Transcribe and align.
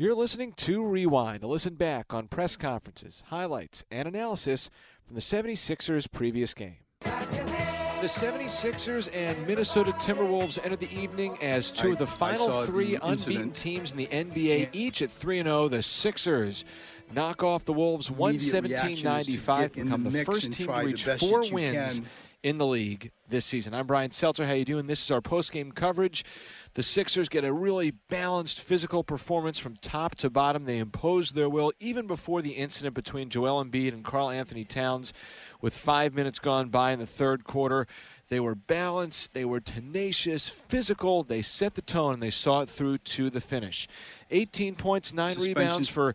You're 0.00 0.14
listening 0.14 0.54
to 0.54 0.82
Rewind, 0.82 1.42
to 1.42 1.46
listen 1.46 1.74
back 1.74 2.14
on 2.14 2.26
press 2.26 2.56
conferences, 2.56 3.22
highlights, 3.26 3.84
and 3.90 4.08
analysis 4.08 4.70
from 5.06 5.14
the 5.14 5.20
76ers' 5.20 6.10
previous 6.10 6.54
game. 6.54 6.78
The 7.02 8.06
76ers 8.06 9.14
and 9.14 9.46
Minnesota 9.46 9.92
Timberwolves 9.92 10.58
entered 10.64 10.78
the 10.78 10.90
evening 10.98 11.36
as 11.42 11.70
two 11.70 11.90
of 11.92 11.98
the 11.98 12.06
final 12.06 12.64
three 12.64 12.96
the 12.96 13.06
unbeaten 13.06 13.50
teams 13.50 13.92
in 13.92 13.98
the 13.98 14.06
NBA, 14.06 14.70
each 14.72 15.02
at 15.02 15.12
3 15.12 15.42
0. 15.42 15.68
The 15.68 15.82
Sixers 15.82 16.64
knock 17.12 17.42
off 17.42 17.66
the 17.66 17.74
Wolves 17.74 18.08
Immediate 18.08 18.54
117 18.54 18.70
reaction 18.70 18.96
to 18.96 19.04
95, 19.04 19.72
become 19.74 20.04
the 20.04 20.08
the 20.08 20.24
first 20.24 20.52
team 20.54 20.68
to 20.68 20.82
reach 20.82 21.04
four 21.04 21.42
wins 21.52 22.00
in 22.42 22.56
the 22.56 22.66
league 22.66 23.12
this 23.30 23.44
season. 23.44 23.72
I'm 23.72 23.86
Brian 23.86 24.10
Seltzer. 24.10 24.46
How 24.46 24.52
you 24.52 24.64
doing? 24.64 24.86
This 24.86 25.02
is 25.02 25.10
our 25.10 25.20
post-game 25.20 25.72
coverage. 25.72 26.24
The 26.74 26.82
Sixers 26.82 27.28
get 27.28 27.44
a 27.44 27.52
really 27.52 27.92
balanced 27.92 28.60
physical 28.60 29.02
performance 29.02 29.58
from 29.58 29.76
top 29.76 30.16
to 30.16 30.30
bottom. 30.30 30.64
They 30.64 30.78
imposed 30.78 31.34
their 31.34 31.48
will 31.48 31.72
even 31.80 32.06
before 32.06 32.42
the 32.42 32.52
incident 32.52 32.94
between 32.94 33.28
Joel 33.30 33.64
Embiid 33.64 33.92
and 33.92 34.04
Karl-Anthony 34.04 34.64
Towns 34.64 35.12
with 35.60 35.76
5 35.76 36.14
minutes 36.14 36.38
gone 36.38 36.68
by 36.68 36.92
in 36.92 36.98
the 36.98 37.06
third 37.06 37.44
quarter. 37.44 37.86
They 38.28 38.38
were 38.38 38.54
balanced, 38.54 39.34
they 39.34 39.44
were 39.44 39.58
tenacious, 39.58 40.48
physical. 40.48 41.24
They 41.24 41.42
set 41.42 41.74
the 41.74 41.82
tone 41.82 42.14
and 42.14 42.22
they 42.22 42.30
saw 42.30 42.60
it 42.60 42.68
through 42.68 42.98
to 42.98 43.28
the 43.28 43.40
finish. 43.40 43.88
18 44.30 44.76
points, 44.76 45.12
9 45.12 45.26
Suspension. 45.26 45.48
rebounds 45.48 45.88
for 45.88 46.14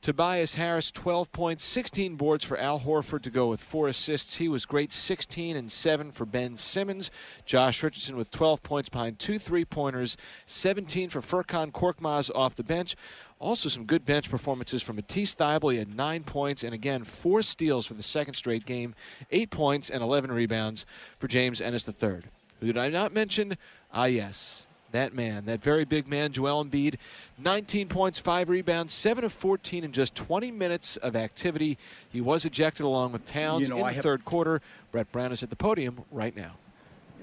Tobias 0.00 0.54
Harris, 0.54 0.92
12 0.92 1.32
points, 1.32 1.64
16 1.64 2.14
boards 2.14 2.44
for 2.44 2.56
Al 2.56 2.78
Horford 2.78 3.22
to 3.22 3.30
go 3.30 3.48
with 3.48 3.60
four 3.60 3.88
assists. 3.88 4.36
He 4.36 4.48
was 4.48 4.64
great, 4.64 4.92
16 4.92 5.56
and 5.56 5.72
7 5.72 6.12
for 6.12 6.24
Ben 6.24 6.55
Simmons. 6.56 7.10
Josh 7.44 7.82
Richardson 7.82 8.16
with 8.16 8.30
12 8.30 8.62
points 8.62 8.88
behind 8.88 9.18
two 9.18 9.38
three 9.38 9.64
pointers, 9.64 10.16
17 10.46 11.08
for 11.08 11.20
Furkan 11.20 11.72
Korkmaz 11.72 12.30
off 12.34 12.54
the 12.54 12.64
bench. 12.64 12.96
Also, 13.38 13.68
some 13.68 13.84
good 13.84 14.04
bench 14.06 14.30
performances 14.30 14.82
from 14.82 14.96
Matisse 14.96 15.34
Thybulle. 15.34 15.72
He 15.72 15.78
had 15.78 15.94
nine 15.94 16.24
points 16.24 16.64
and 16.64 16.72
again 16.72 17.04
four 17.04 17.42
steals 17.42 17.86
for 17.86 17.94
the 17.94 18.02
second 18.02 18.34
straight 18.34 18.64
game, 18.64 18.94
eight 19.30 19.50
points 19.50 19.90
and 19.90 20.02
11 20.02 20.32
rebounds 20.32 20.86
for 21.18 21.28
James 21.28 21.60
Ennis 21.60 21.86
III. 21.86 22.20
Who 22.60 22.66
did 22.66 22.78
I 22.78 22.88
not 22.88 23.12
mention? 23.12 23.58
Ah, 23.92 24.06
yes, 24.06 24.66
that 24.96 25.14
man, 25.14 25.44
that 25.44 25.62
very 25.62 25.84
big 25.84 26.08
man, 26.08 26.32
Joel 26.32 26.64
Embiid, 26.64 26.96
19 27.38 27.88
points, 27.88 28.18
5 28.18 28.48
rebounds, 28.48 28.92
7 28.94 29.24
of 29.24 29.32
14 29.32 29.84
in 29.84 29.92
just 29.92 30.14
20 30.14 30.50
minutes 30.50 30.96
of 30.96 31.14
activity. 31.14 31.76
He 32.10 32.20
was 32.20 32.44
ejected 32.44 32.84
along 32.84 33.12
with 33.12 33.26
Towns 33.26 33.68
You 33.68 33.74
know, 33.74 33.80
in 33.80 33.84
I 33.84 33.88
the 33.90 33.94
have- 33.96 34.02
third 34.02 34.24
quarter. 34.24 34.62
Brett 34.92 35.12
Brown 35.12 35.32
is 35.32 35.42
at 35.42 35.50
the 35.50 35.56
podium 35.56 36.04
right 36.10 36.34
now. 36.34 36.52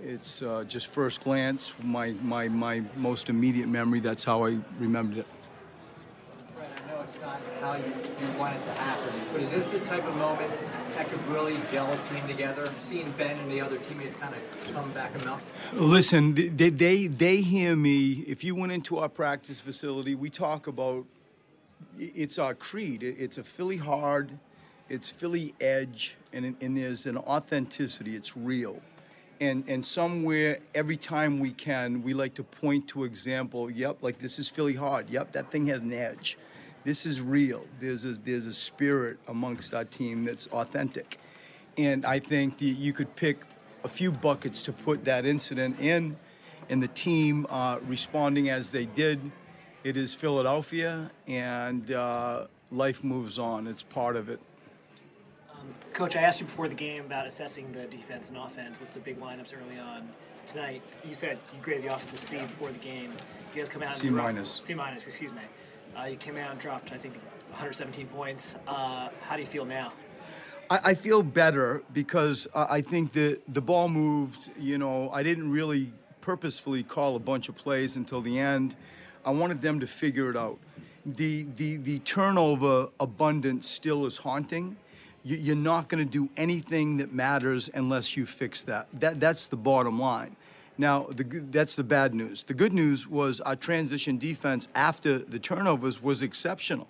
It's 0.04 0.42
uh, 0.42 0.66
just 0.68 0.88
first 0.88 1.24
glance, 1.24 1.74
my, 1.82 2.12
my, 2.22 2.48
my 2.50 2.84
most 2.96 3.30
immediate 3.30 3.68
memory. 3.68 4.00
That's 4.02 4.24
how 4.24 4.46
I 4.46 4.58
remembered 4.80 5.20
it. 5.20 5.26
Brett, 6.56 6.70
I 6.86 6.92
know 6.92 7.02
it's 7.02 7.18
not 7.22 7.40
how 7.62 7.78
you, 7.78 7.84
you 7.86 8.40
want 8.40 8.56
it 8.56 8.64
to 8.66 8.72
happen, 8.74 9.14
but 9.32 9.42
is 9.42 9.52
this 9.52 9.66
the 9.66 9.80
type 9.80 10.06
of 10.06 10.16
moment 10.18 10.52
that 10.96 11.10
could 11.10 11.28
really 11.28 11.58
gel 11.72 11.92
a 11.92 11.98
team 11.98 12.28
together? 12.28 12.70
Seeing 12.82 13.12
Ben 13.18 13.38
and 13.40 13.52
the 13.52 13.62
other 13.62 13.78
teammates 13.78 14.16
kind 14.16 14.34
of 14.36 14.74
come 14.74 14.92
back 14.92 15.14
and 15.16 15.26
melt? 15.26 15.42
Listen, 15.74 16.34
they, 16.34 16.70
they, 16.70 17.08
they 17.08 17.38
hear 17.42 17.76
me. 17.76 18.24
If 18.28 18.44
you 18.44 18.56
went 18.56 18.72
into 18.72 19.00
our 19.00 19.10
practice 19.10 19.60
facility, 19.60 20.16
we 20.16 20.30
talk 20.30 20.68
about 20.68 21.06
it's 21.98 22.40
our 22.40 22.54
creed. 22.54 23.04
It's 23.04 23.38
a 23.38 23.44
Philly 23.44 23.78
hard, 23.78 24.32
it's 24.90 25.10
Philly 25.10 25.54
edge, 25.60 26.16
and, 26.32 26.56
and 26.62 26.78
there's 26.78 27.06
an 27.06 27.18
authenticity. 27.18 28.16
It's 28.16 28.38
real. 28.38 28.80
And, 29.42 29.64
and 29.68 29.84
somewhere, 29.84 30.60
every 30.74 30.96
time 30.96 31.40
we 31.40 31.52
can, 31.52 32.04
we 32.04 32.14
like 32.14 32.36
to 32.36 32.44
point 32.44 32.88
to 32.90 33.04
example. 33.04 33.70
Yep, 33.70 33.98
like 34.02 34.20
this 34.20 34.40
is 34.40 34.48
Philly 34.48 34.76
hard. 34.76 35.10
Yep, 35.10 35.34
that 35.34 35.52
thing 35.52 35.68
had 35.68 35.82
an 35.82 35.92
edge. 35.92 36.38
This 36.84 37.06
is 37.06 37.22
real. 37.22 37.66
There's 37.80 38.06
a, 38.06 38.14
there's 38.14 38.46
a 38.46 38.54
spirit 38.54 39.18
amongst 39.28 39.74
our 39.74 39.86
team 39.86 40.26
that's 40.26 40.48
authentic. 40.48 41.18
And 41.78 42.06
I 42.06 42.20
think 42.20 42.58
that 42.58 42.66
you 42.66 42.94
could 42.94 43.16
pick 43.16 43.38
a 43.84 43.90
few 43.90 44.12
buckets 44.12 44.62
to 44.64 44.74
put 44.74 45.06
that 45.06 45.26
incident 45.26 45.80
in, 45.80 46.16
and 46.70 46.82
the 46.82 46.88
team 46.90 47.46
uh, 47.50 47.80
responding 47.88 48.50
as 48.50 48.72
they 48.72 48.86
did. 48.86 49.20
It 49.84 49.98
is 49.98 50.14
Philadelphia, 50.14 51.12
and 51.28 51.92
uh, 51.92 52.48
life 52.72 53.04
moves 53.04 53.40
on. 53.40 53.68
It's 53.68 53.84
part 53.84 54.16
of 54.16 54.30
it. 54.30 54.40
Coach, 55.94 56.16
I 56.16 56.22
asked 56.22 56.40
you 56.40 56.46
before 56.46 56.68
the 56.68 56.76
game 56.76 57.06
about 57.06 57.28
assessing 57.28 57.72
the 57.72 57.86
defense 57.86 58.30
and 58.30 58.38
offense 58.38 58.80
with 58.80 58.94
the 58.94 59.00
big 59.00 59.20
lineups 59.20 59.54
early 59.54 59.80
on. 59.80 60.08
Tonight, 60.46 60.82
you 61.06 61.14
said 61.14 61.40
you 61.54 61.62
graded 61.62 61.84
the 61.84 61.94
offense 61.94 62.14
a 62.14 62.18
C 62.18 62.38
before 62.38 62.70
the 62.70 62.80
game. 62.80 63.12
You 63.54 63.62
guys 63.62 63.70
come 63.70 63.84
out 63.84 63.92
and 63.92 63.98
C 63.98 64.10
minus. 64.10 64.60
C 64.62 64.74
minus, 64.74 65.06
excuse 65.06 65.32
me. 65.32 65.42
Uh, 65.98 66.06
you 66.06 66.16
came 66.16 66.38
out 66.38 66.52
and 66.52 66.60
dropped, 66.60 66.92
I 66.92 66.98
think, 66.98 67.14
117 67.50 68.08
points. 68.08 68.56
Uh, 68.68 69.10
how 69.22 69.36
do 69.36 69.42
you 69.42 69.48
feel 69.48 69.66
now? 69.66 69.94
I, 70.70 70.80
I 70.86 70.94
feel 70.94 71.22
better 71.22 71.84
because 71.94 72.48
I 72.56 72.78
I 72.78 72.82
think 72.82 73.14
that 73.14 73.42
the 73.48 73.62
ball 73.62 73.90
moved. 73.90 74.52
You 74.60 74.78
know, 74.78 75.10
I 75.12 75.24
didn't 75.24 75.52
really 75.52 75.92
purposefully 76.22 76.84
call 76.84 77.16
a 77.16 77.20
bunch 77.20 77.50
of 77.50 77.56
plays 77.56 77.96
until 77.96 78.22
the 78.22 78.40
end. 78.40 78.76
I 79.26 79.32
wanted 79.32 79.62
them 79.62 79.80
to 79.82 79.88
figure 79.88 80.30
it 80.30 80.38
out. 80.38 80.58
The 81.06 81.44
the 81.58 81.78
the 81.78 82.00
turnover 82.00 82.90
abundance 83.00 83.70
still 83.70 84.06
is 84.06 84.18
haunting. 84.18 84.78
You, 85.26 85.38
you're 85.38 85.56
not 85.56 85.90
going 85.90 86.04
to 86.04 86.10
do 86.10 86.30
anything 86.36 86.98
that 86.98 87.14
matters 87.14 87.70
unless 87.74 88.18
you 88.18 88.26
fix 88.26 88.64
that. 88.64 88.88
That 88.94 89.20
that's 89.20 89.48
the 89.48 89.58
bottom 89.58 90.00
line. 90.00 90.36
Now, 90.78 91.08
the, 91.10 91.24
that's 91.24 91.76
the 91.76 91.84
bad 91.84 92.14
news. 92.16 92.44
The 92.44 92.54
good 92.54 92.74
news 92.74 93.08
was 93.08 93.42
our 93.42 93.56
transition 93.56 94.18
defense 94.18 94.68
after 94.74 95.20
the 95.20 95.40
turnovers 95.40 96.02
was 96.02 96.24
exceptional. 96.24 96.88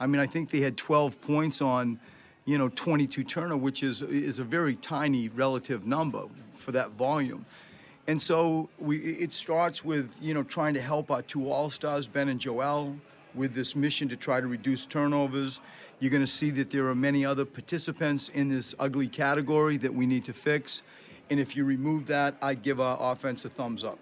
I 0.00 0.06
mean, 0.06 0.20
I 0.20 0.26
think 0.26 0.50
they 0.50 0.60
had 0.60 0.76
12 0.76 1.20
points 1.20 1.60
on, 1.60 2.00
you 2.44 2.56
know, 2.56 2.70
22 2.74 3.24
turnover, 3.24 3.62
which 3.62 3.82
is 3.82 4.02
is 4.02 4.38
a 4.38 4.44
very 4.44 4.76
tiny 4.76 5.28
relative 5.28 5.86
number 5.86 6.24
for 6.54 6.72
that 6.72 6.92
volume. 6.92 7.44
And 8.06 8.22
so 8.22 8.68
we, 8.78 8.98
it 8.98 9.32
starts 9.32 9.84
with 9.84 10.10
you 10.20 10.32
know 10.32 10.42
trying 10.42 10.74
to 10.74 10.80
help 10.80 11.10
our 11.10 11.22
two 11.22 11.50
all 11.50 11.70
stars, 11.70 12.06
Ben 12.06 12.28
and 12.28 12.40
Joel, 12.40 12.96
with 13.34 13.54
this 13.54 13.74
mission 13.74 14.08
to 14.08 14.16
try 14.16 14.40
to 14.40 14.46
reduce 14.46 14.86
turnovers. 14.86 15.60
You're 15.98 16.10
going 16.10 16.22
to 16.22 16.26
see 16.26 16.50
that 16.50 16.70
there 16.70 16.86
are 16.88 16.94
many 16.94 17.24
other 17.24 17.44
participants 17.44 18.30
in 18.34 18.48
this 18.48 18.74
ugly 18.78 19.08
category 19.08 19.76
that 19.78 19.92
we 19.92 20.06
need 20.06 20.24
to 20.26 20.32
fix. 20.32 20.82
And 21.30 21.40
if 21.40 21.56
you 21.56 21.64
remove 21.64 22.06
that, 22.06 22.36
I'd 22.40 22.62
give 22.62 22.80
our 22.80 23.12
offense 23.12 23.44
a 23.44 23.48
thumbs 23.48 23.84
up. 23.84 23.98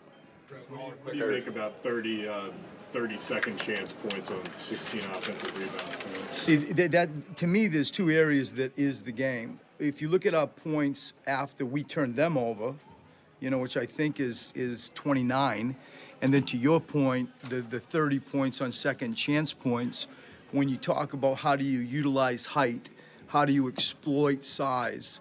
What 0.69 1.13
do 1.13 1.19
you 1.19 1.31
make 1.31 1.47
about 1.47 1.83
30, 1.83 2.29
uh, 2.29 2.41
30 2.95 3.19
second 3.19 3.59
chance 3.59 3.91
points 3.91 4.31
on 4.31 4.41
16 4.55 5.01
offensive 5.01 5.59
rebounds. 5.59 6.39
See, 6.39 6.55
that, 6.55 6.93
that 6.93 7.37
to 7.39 7.49
me, 7.49 7.67
there's 7.67 7.91
two 7.91 8.09
areas 8.09 8.53
that 8.53 8.79
is 8.79 9.03
the 9.03 9.11
game. 9.11 9.59
If 9.81 10.01
you 10.01 10.09
look 10.09 10.27
at 10.27 10.33
our 10.33 10.47
points 10.47 11.13
after 11.27 11.67
we 11.67 11.83
turned 11.83 12.15
them 12.15 12.39
over, 12.39 12.73
you 13.41 13.51
know, 13.51 13.59
which 13.59 13.77
I 13.77 13.85
think 13.85 14.21
is 14.21 14.53
is 14.55 14.93
29, 14.95 15.75
and 16.23 16.33
then 16.33 16.45
to 16.45 16.57
your 16.57 16.81
point, 16.81 17.29
the 17.51 17.63
the 17.63 17.81
30 17.81 18.21
points 18.21 18.61
on 18.61 18.71
second 18.71 19.15
chance 19.15 19.53
points. 19.53 20.07
When 20.53 20.69
you 20.69 20.77
talk 20.77 21.15
about 21.15 21.39
how 21.39 21.57
do 21.57 21.65
you 21.65 21.81
utilize 21.81 22.45
height, 22.45 22.91
how 23.27 23.45
do 23.45 23.53
you 23.53 23.67
exploit 23.67 24.45
size, 24.45 25.19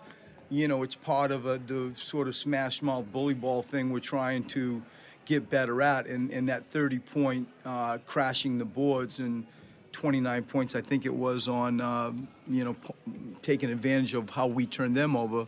you 0.54 0.68
know, 0.68 0.84
it's 0.84 0.96
part 0.96 1.32
of 1.32 1.48
a, 1.48 1.58
the 1.58 1.92
sort 1.96 2.28
of 2.28 2.36
smash 2.36 2.84
mouth 2.84 3.12
bully 3.12 3.34
ball 3.34 3.64
thing 3.64 3.90
we're 3.90 4.00
trying 4.00 4.44
to 4.44 4.84
get 5.26 5.50
better 5.50 5.82
at. 5.82 6.06
And, 6.06 6.32
and 6.32 6.48
that 6.48 6.70
30 6.70 7.00
point 7.00 7.48
uh, 7.66 7.98
crashing 8.06 8.60
the 8.60 8.66
boards 8.66 9.18
and 9.18 9.48
29 9.94 10.44
points, 10.44 10.76
I 10.76 10.82
think 10.82 11.08
it 11.08 11.14
was 11.14 11.48
on, 11.48 11.82
um, 11.82 12.28
you 12.48 12.64
know, 12.64 12.76
taking 13.42 13.72
advantage 13.72 14.14
of 14.14 14.30
how 14.30 14.46
we 14.46 14.68
turned 14.68 14.96
them 14.96 15.16
over. 15.16 15.48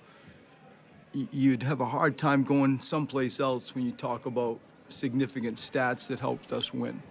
You'd 1.13 1.63
have 1.63 1.81
a 1.81 1.85
hard 1.85 2.17
time 2.17 2.43
going 2.43 2.79
someplace 2.79 3.39
else 3.39 3.75
when 3.75 3.85
you 3.85 3.91
talk 3.91 4.25
about 4.25 4.59
significant 4.89 5.57
stats 5.57 6.07
that 6.07 6.19
helped 6.19 6.51
us 6.51 6.73
win. 6.73 7.01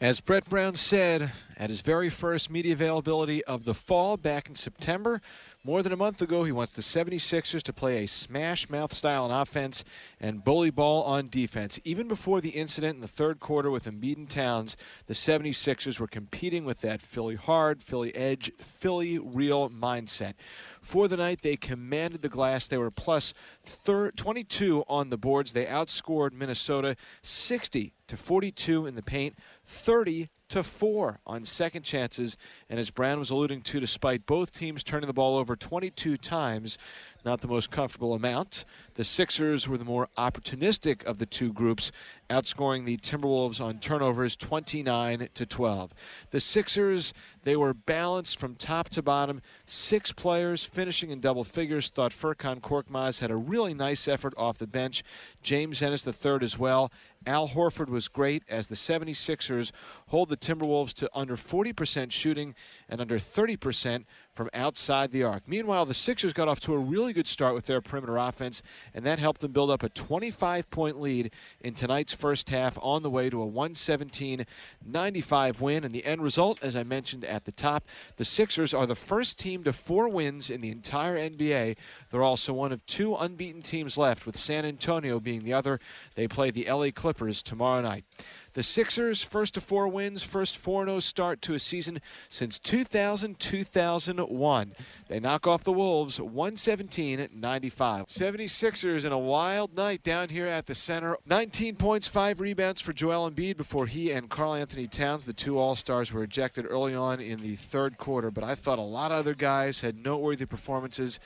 As 0.00 0.20
Brett 0.20 0.48
Brown 0.48 0.76
said 0.76 1.32
at 1.60 1.68
his 1.68 1.82
very 1.82 2.08
first 2.08 2.48
media 2.48 2.72
availability 2.72 3.44
of 3.44 3.66
the 3.66 3.74
fall 3.74 4.16
back 4.16 4.48
in 4.48 4.54
September, 4.54 5.20
more 5.62 5.82
than 5.82 5.92
a 5.92 5.96
month 5.96 6.22
ago, 6.22 6.42
he 6.42 6.52
wants 6.52 6.72
the 6.72 6.80
76ers 6.80 7.62
to 7.64 7.72
play 7.74 8.02
a 8.02 8.08
smash 8.08 8.70
mouth 8.70 8.94
style 8.94 9.26
on 9.26 9.30
offense 9.30 9.84
and 10.18 10.42
bully 10.42 10.70
ball 10.70 11.02
on 11.02 11.28
defense. 11.28 11.78
Even 11.84 12.08
before 12.08 12.40
the 12.40 12.48
incident 12.48 12.94
in 12.94 13.02
the 13.02 13.06
third 13.06 13.40
quarter 13.40 13.70
with 13.70 13.84
Embiid 13.84 14.16
and 14.16 14.30
Towns, 14.30 14.74
the 15.06 15.12
76ers 15.12 16.00
were 16.00 16.06
competing 16.06 16.64
with 16.64 16.80
that 16.80 17.02
Philly 17.02 17.36
hard, 17.36 17.82
Philly 17.82 18.14
edge, 18.16 18.50
Philly 18.58 19.18
real 19.18 19.68
mindset. 19.68 20.32
For 20.80 21.08
the 21.08 21.18
night, 21.18 21.42
they 21.42 21.56
commanded 21.56 22.22
the 22.22 22.30
glass. 22.30 22.68
They 22.68 22.78
were 22.78 22.90
plus 22.90 23.34
thir- 23.62 24.12
22 24.12 24.84
on 24.88 25.10
the 25.10 25.18
boards. 25.18 25.52
They 25.52 25.66
outscored 25.66 26.32
Minnesota 26.32 26.96
60 27.20 27.92
to 28.06 28.16
42 28.16 28.86
in 28.86 28.94
the 28.94 29.02
paint, 29.02 29.36
30 29.66 30.30
to 30.50 30.62
4 30.62 31.20
on 31.26 31.44
second 31.44 31.82
chances. 31.82 32.36
And 32.68 32.78
as 32.78 32.90
Brown 32.90 33.18
was 33.18 33.30
alluding 33.30 33.62
to, 33.62 33.80
despite 33.80 34.26
both 34.26 34.52
teams 34.52 34.84
turning 34.84 35.06
the 35.06 35.12
ball 35.12 35.36
over 35.36 35.56
22 35.56 36.16
times, 36.16 36.78
not 37.24 37.40
the 37.40 37.48
most 37.48 37.70
comfortable 37.70 38.14
amount, 38.14 38.64
the 38.94 39.04
Sixers 39.04 39.68
were 39.68 39.78
the 39.78 39.84
more 39.84 40.08
opportunistic 40.16 41.04
of 41.04 41.18
the 41.18 41.26
two 41.26 41.52
groups, 41.52 41.92
outscoring 42.28 42.84
the 42.84 42.96
Timberwolves 42.98 43.60
on 43.60 43.78
turnovers 43.78 44.36
29 44.36 45.28
to 45.34 45.46
12. 45.46 45.94
The 46.30 46.40
Sixers, 46.40 47.12
they 47.44 47.56
were 47.56 47.74
balanced 47.74 48.38
from 48.38 48.54
top 48.54 48.88
to 48.90 49.02
bottom. 49.02 49.40
Six 49.64 50.12
players 50.12 50.64
finishing 50.64 51.10
in 51.10 51.20
double 51.20 51.44
figures. 51.44 51.88
Thought 51.88 52.12
Furkan 52.12 52.60
Korkmaz 52.60 53.20
had 53.20 53.30
a 53.30 53.36
really 53.36 53.74
nice 53.74 54.06
effort 54.08 54.34
off 54.36 54.58
the 54.58 54.66
bench. 54.66 55.02
James 55.42 55.82
Ennis 55.82 56.02
the 56.02 56.12
third 56.12 56.42
as 56.42 56.58
well. 56.58 56.92
Al 57.26 57.48
Horford 57.48 57.88
was 57.88 58.08
great 58.08 58.42
as 58.48 58.68
the 58.68 58.74
76ers 58.74 59.72
hold 60.08 60.30
the 60.30 60.36
Timberwolves 60.36 60.94
to 60.94 61.10
under 61.14 61.36
40% 61.36 62.10
shooting 62.10 62.54
and 62.88 63.00
under 63.00 63.18
30% 63.18 64.04
from 64.32 64.48
outside 64.54 65.12
the 65.12 65.22
arc. 65.22 65.46
Meanwhile, 65.46 65.84
the 65.84 65.94
Sixers 65.94 66.32
got 66.32 66.48
off 66.48 66.60
to 66.60 66.72
a 66.72 66.78
really 66.78 67.09
good 67.12 67.26
start 67.26 67.54
with 67.54 67.66
their 67.66 67.80
perimeter 67.80 68.16
offense, 68.16 68.62
and 68.94 69.04
that 69.06 69.18
helped 69.18 69.40
them 69.40 69.52
build 69.52 69.70
up 69.70 69.82
a 69.82 69.88
25 69.88 70.70
point 70.70 71.00
lead 71.00 71.32
in 71.60 71.74
tonight's 71.74 72.12
first 72.12 72.50
half 72.50 72.78
on 72.82 73.02
the 73.02 73.10
way 73.10 73.30
to 73.30 73.40
a 73.40 73.46
117 73.46 74.46
95 74.84 75.60
win. 75.60 75.84
And 75.84 75.94
the 75.94 76.04
end 76.04 76.22
result, 76.22 76.62
as 76.62 76.76
I 76.76 76.82
mentioned 76.82 77.24
at 77.24 77.44
the 77.44 77.52
top, 77.52 77.84
the 78.16 78.24
Sixers 78.24 78.74
are 78.74 78.86
the 78.86 78.94
first 78.94 79.38
team 79.38 79.64
to 79.64 79.72
four 79.72 80.08
wins 80.08 80.50
in 80.50 80.60
the 80.60 80.70
entire 80.70 81.16
NBA. 81.16 81.76
They're 82.10 82.22
also 82.22 82.52
one 82.52 82.72
of 82.72 82.84
two 82.86 83.14
unbeaten 83.14 83.62
teams 83.62 83.96
left, 83.96 84.26
with 84.26 84.36
San 84.36 84.64
Antonio 84.64 85.20
being 85.20 85.44
the 85.44 85.52
other. 85.52 85.80
They 86.14 86.28
play 86.28 86.50
the 86.50 86.70
LA 86.70 86.90
Clippers 86.90 87.42
tomorrow 87.42 87.80
night. 87.80 88.04
The 88.52 88.62
Sixers, 88.64 89.22
first 89.22 89.54
to 89.54 89.60
four 89.60 89.86
wins, 89.86 90.24
first 90.24 90.58
4 90.58 90.86
0 90.86 91.00
start 91.00 91.40
to 91.42 91.54
a 91.54 91.58
season 91.60 92.00
since 92.28 92.58
2000 92.58 93.38
2001. 93.38 94.72
They 95.08 95.20
knock 95.20 95.46
off 95.46 95.62
the 95.62 95.72
Wolves 95.72 96.20
117 96.20 97.28
95. 97.32 98.06
76ers 98.06 99.04
in 99.04 99.12
a 99.12 99.18
wild 99.18 99.76
night 99.76 100.02
down 100.02 100.30
here 100.30 100.48
at 100.48 100.66
the 100.66 100.74
center. 100.74 101.16
19 101.26 101.76
points, 101.76 102.08
5 102.08 102.40
rebounds 102.40 102.80
for 102.80 102.92
Joel 102.92 103.30
Embiid 103.30 103.56
before 103.56 103.86
he 103.86 104.10
and 104.10 104.28
Karl-Anthony 104.28 104.88
Towns, 104.88 105.24
the 105.24 105.32
two 105.32 105.56
All 105.56 105.76
Stars, 105.76 106.12
were 106.12 106.24
ejected 106.24 106.66
early 106.68 106.94
on 106.94 107.20
in 107.20 107.40
the 107.40 107.54
third 107.54 107.98
quarter. 107.98 108.32
But 108.32 108.42
I 108.42 108.56
thought 108.56 108.78
a 108.78 108.82
lot 108.82 109.12
of 109.12 109.18
other 109.18 109.34
guys 109.34 109.80
had 109.80 110.02
noteworthy 110.04 110.46
performances. 110.46 111.20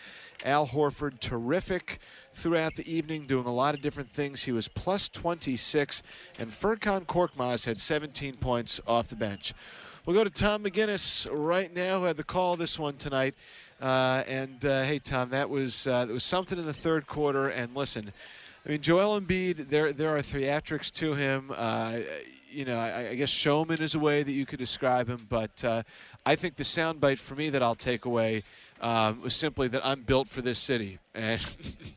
Al 0.44 0.66
Horford, 0.66 1.20
terrific 1.20 2.00
throughout 2.34 2.74
the 2.76 2.92
evening, 2.92 3.26
doing 3.26 3.46
a 3.46 3.52
lot 3.52 3.74
of 3.74 3.80
different 3.80 4.10
things. 4.10 4.44
He 4.44 4.52
was 4.52 4.68
plus 4.68 5.08
26, 5.08 6.02
and 6.38 6.50
Furkan 6.50 7.06
Korkmaz 7.06 7.66
had 7.66 7.80
17 7.80 8.36
points 8.36 8.80
off 8.86 9.08
the 9.08 9.16
bench. 9.16 9.54
We'll 10.04 10.16
go 10.16 10.24
to 10.24 10.30
Tom 10.30 10.64
McGinnis 10.64 11.26
right 11.32 11.74
now, 11.74 12.00
who 12.00 12.04
had 12.04 12.18
the 12.18 12.24
call 12.24 12.56
this 12.56 12.78
one 12.78 12.96
tonight. 12.96 13.34
Uh, 13.80 14.22
and 14.26 14.64
uh, 14.64 14.82
hey, 14.82 14.98
Tom, 14.98 15.30
that 15.30 15.48
was 15.48 15.86
uh, 15.86 16.04
that 16.04 16.12
was 16.12 16.24
something 16.24 16.58
in 16.58 16.66
the 16.66 16.74
third 16.74 17.06
quarter. 17.06 17.48
And 17.48 17.74
listen, 17.74 18.12
I 18.66 18.68
mean, 18.68 18.82
Joel 18.82 19.20
Embiid, 19.20 19.68
there 19.70 19.92
there 19.92 20.14
are 20.14 20.20
theatrics 20.20 20.92
to 20.96 21.14
him. 21.14 21.50
You 22.54 22.64
know, 22.64 22.78
I, 22.78 23.08
I, 23.08 23.14
guess 23.16 23.30
showman 23.30 23.82
is 23.82 23.96
a 23.96 23.98
way 23.98 24.22
that 24.22 24.30
you 24.30 24.46
could 24.46 24.60
describe 24.60 25.08
him. 25.08 25.26
But 25.28 25.64
uh, 25.64 25.82
I 26.24 26.36
think 26.36 26.54
the 26.54 26.62
soundbite 26.62 27.18
for 27.18 27.34
me 27.34 27.50
that 27.50 27.64
I'll 27.64 27.74
take 27.74 28.04
away 28.04 28.44
um, 28.80 29.22
was 29.22 29.34
simply 29.34 29.66
that 29.68 29.84
I'm 29.84 30.02
built 30.02 30.28
for 30.28 30.40
this 30.40 30.58
city. 30.58 30.98
And 31.16 31.40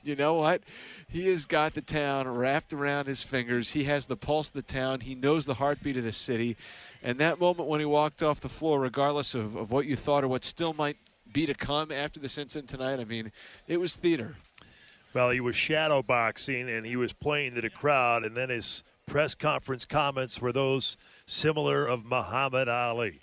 you 0.04 0.16
know 0.16 0.36
what? 0.36 0.62
He 1.10 1.28
has 1.30 1.48
got 1.48 1.74
the 1.74 1.82
town 1.82 2.28
wrapped 2.28 2.72
around 2.72 3.08
his 3.08 3.24
fingers. 3.24 3.72
He 3.72 3.86
has 3.86 4.06
the 4.06 4.16
pulse 4.16 4.50
of 4.50 4.54
the 4.54 4.62
town. 4.62 5.00
He 5.00 5.16
knows 5.16 5.48
the 5.48 5.56
heartbeat 5.56 5.98
of 5.98 6.04
the 6.04 6.12
city. 6.12 6.56
And 7.02 7.18
that 7.18 7.40
moment 7.40 7.68
when 7.68 7.80
he 7.80 7.86
walked 7.88 8.22
off 8.22 8.40
the 8.40 8.50
floor, 8.50 8.80
regardless 8.80 9.34
of, 9.34 9.56
of 9.56 9.72
what 9.72 9.88
you 9.88 9.96
thought 9.96 10.24
or 10.24 10.28
what 10.28 10.44
still 10.44 10.74
might 10.74 10.98
be 11.34 11.48
to 11.48 11.56
come 11.56 11.92
after 11.92 12.20
this 12.20 12.38
incident 12.38 12.70
tonight, 12.70 13.00
I 13.00 13.06
mean, 13.06 13.32
it 13.68 13.80
was 13.80 13.96
theater. 13.96 14.36
Well, 15.16 15.32
he 15.32 15.40
was 15.40 15.56
shadow 15.56 16.04
boxing 16.04 16.70
and 16.70 16.86
he 16.86 16.96
was 16.96 17.12
playing 17.12 17.56
to 17.56 17.62
the 17.62 17.72
crowd, 17.72 18.24
and 18.24 18.38
then 18.38 18.50
his 18.50 18.84
press 19.08 19.34
conference 19.34 19.86
comments 19.86 20.42
were 20.42 20.52
those 20.52 20.98
similar 21.26 21.86
of 21.86 22.06
Muhammad 22.06 22.68
Ali. 22.68 23.22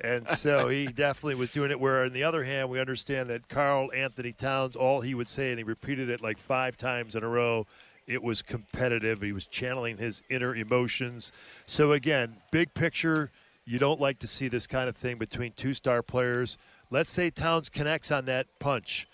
And 0.00 0.28
so 0.28 0.68
he 0.68 0.86
definitely 0.94 1.36
was 1.36 1.50
doing 1.50 1.70
it. 1.70 1.80
Where, 1.80 2.04
on 2.04 2.12
the 2.12 2.22
other 2.22 2.44
hand, 2.44 2.68
we 2.68 2.78
understand 2.78 3.30
that 3.30 3.48
Karl-Anthony 3.48 4.32
Towns, 4.32 4.76
all 4.76 5.00
he 5.00 5.14
would 5.14 5.28
say, 5.28 5.48
and 5.48 5.58
he 5.58 5.64
repeated 5.64 6.10
it 6.10 6.20
like 6.20 6.38
five 6.38 6.76
times 6.76 7.16
in 7.16 7.24
a 7.24 7.28
row, 7.28 7.66
it 8.06 8.22
was 8.22 8.42
competitive. 8.42 9.22
He 9.22 9.32
was 9.32 9.46
channeling 9.46 9.96
his 9.96 10.22
inner 10.28 10.54
emotions. 10.54 11.32
So, 11.66 11.92
again, 11.92 12.36
big 12.50 12.74
picture, 12.74 13.30
you 13.64 13.78
don't 13.78 14.00
like 14.00 14.18
to 14.20 14.26
see 14.26 14.48
this 14.48 14.66
kind 14.66 14.88
of 14.88 14.96
thing 14.96 15.16
between 15.16 15.52
two 15.52 15.72
star 15.72 16.02
players. 16.02 16.58
Let's 16.90 17.10
say 17.10 17.30
Towns 17.30 17.70
connects 17.70 18.10
on 18.10 18.26
that 18.26 18.46
punch. 18.58 19.08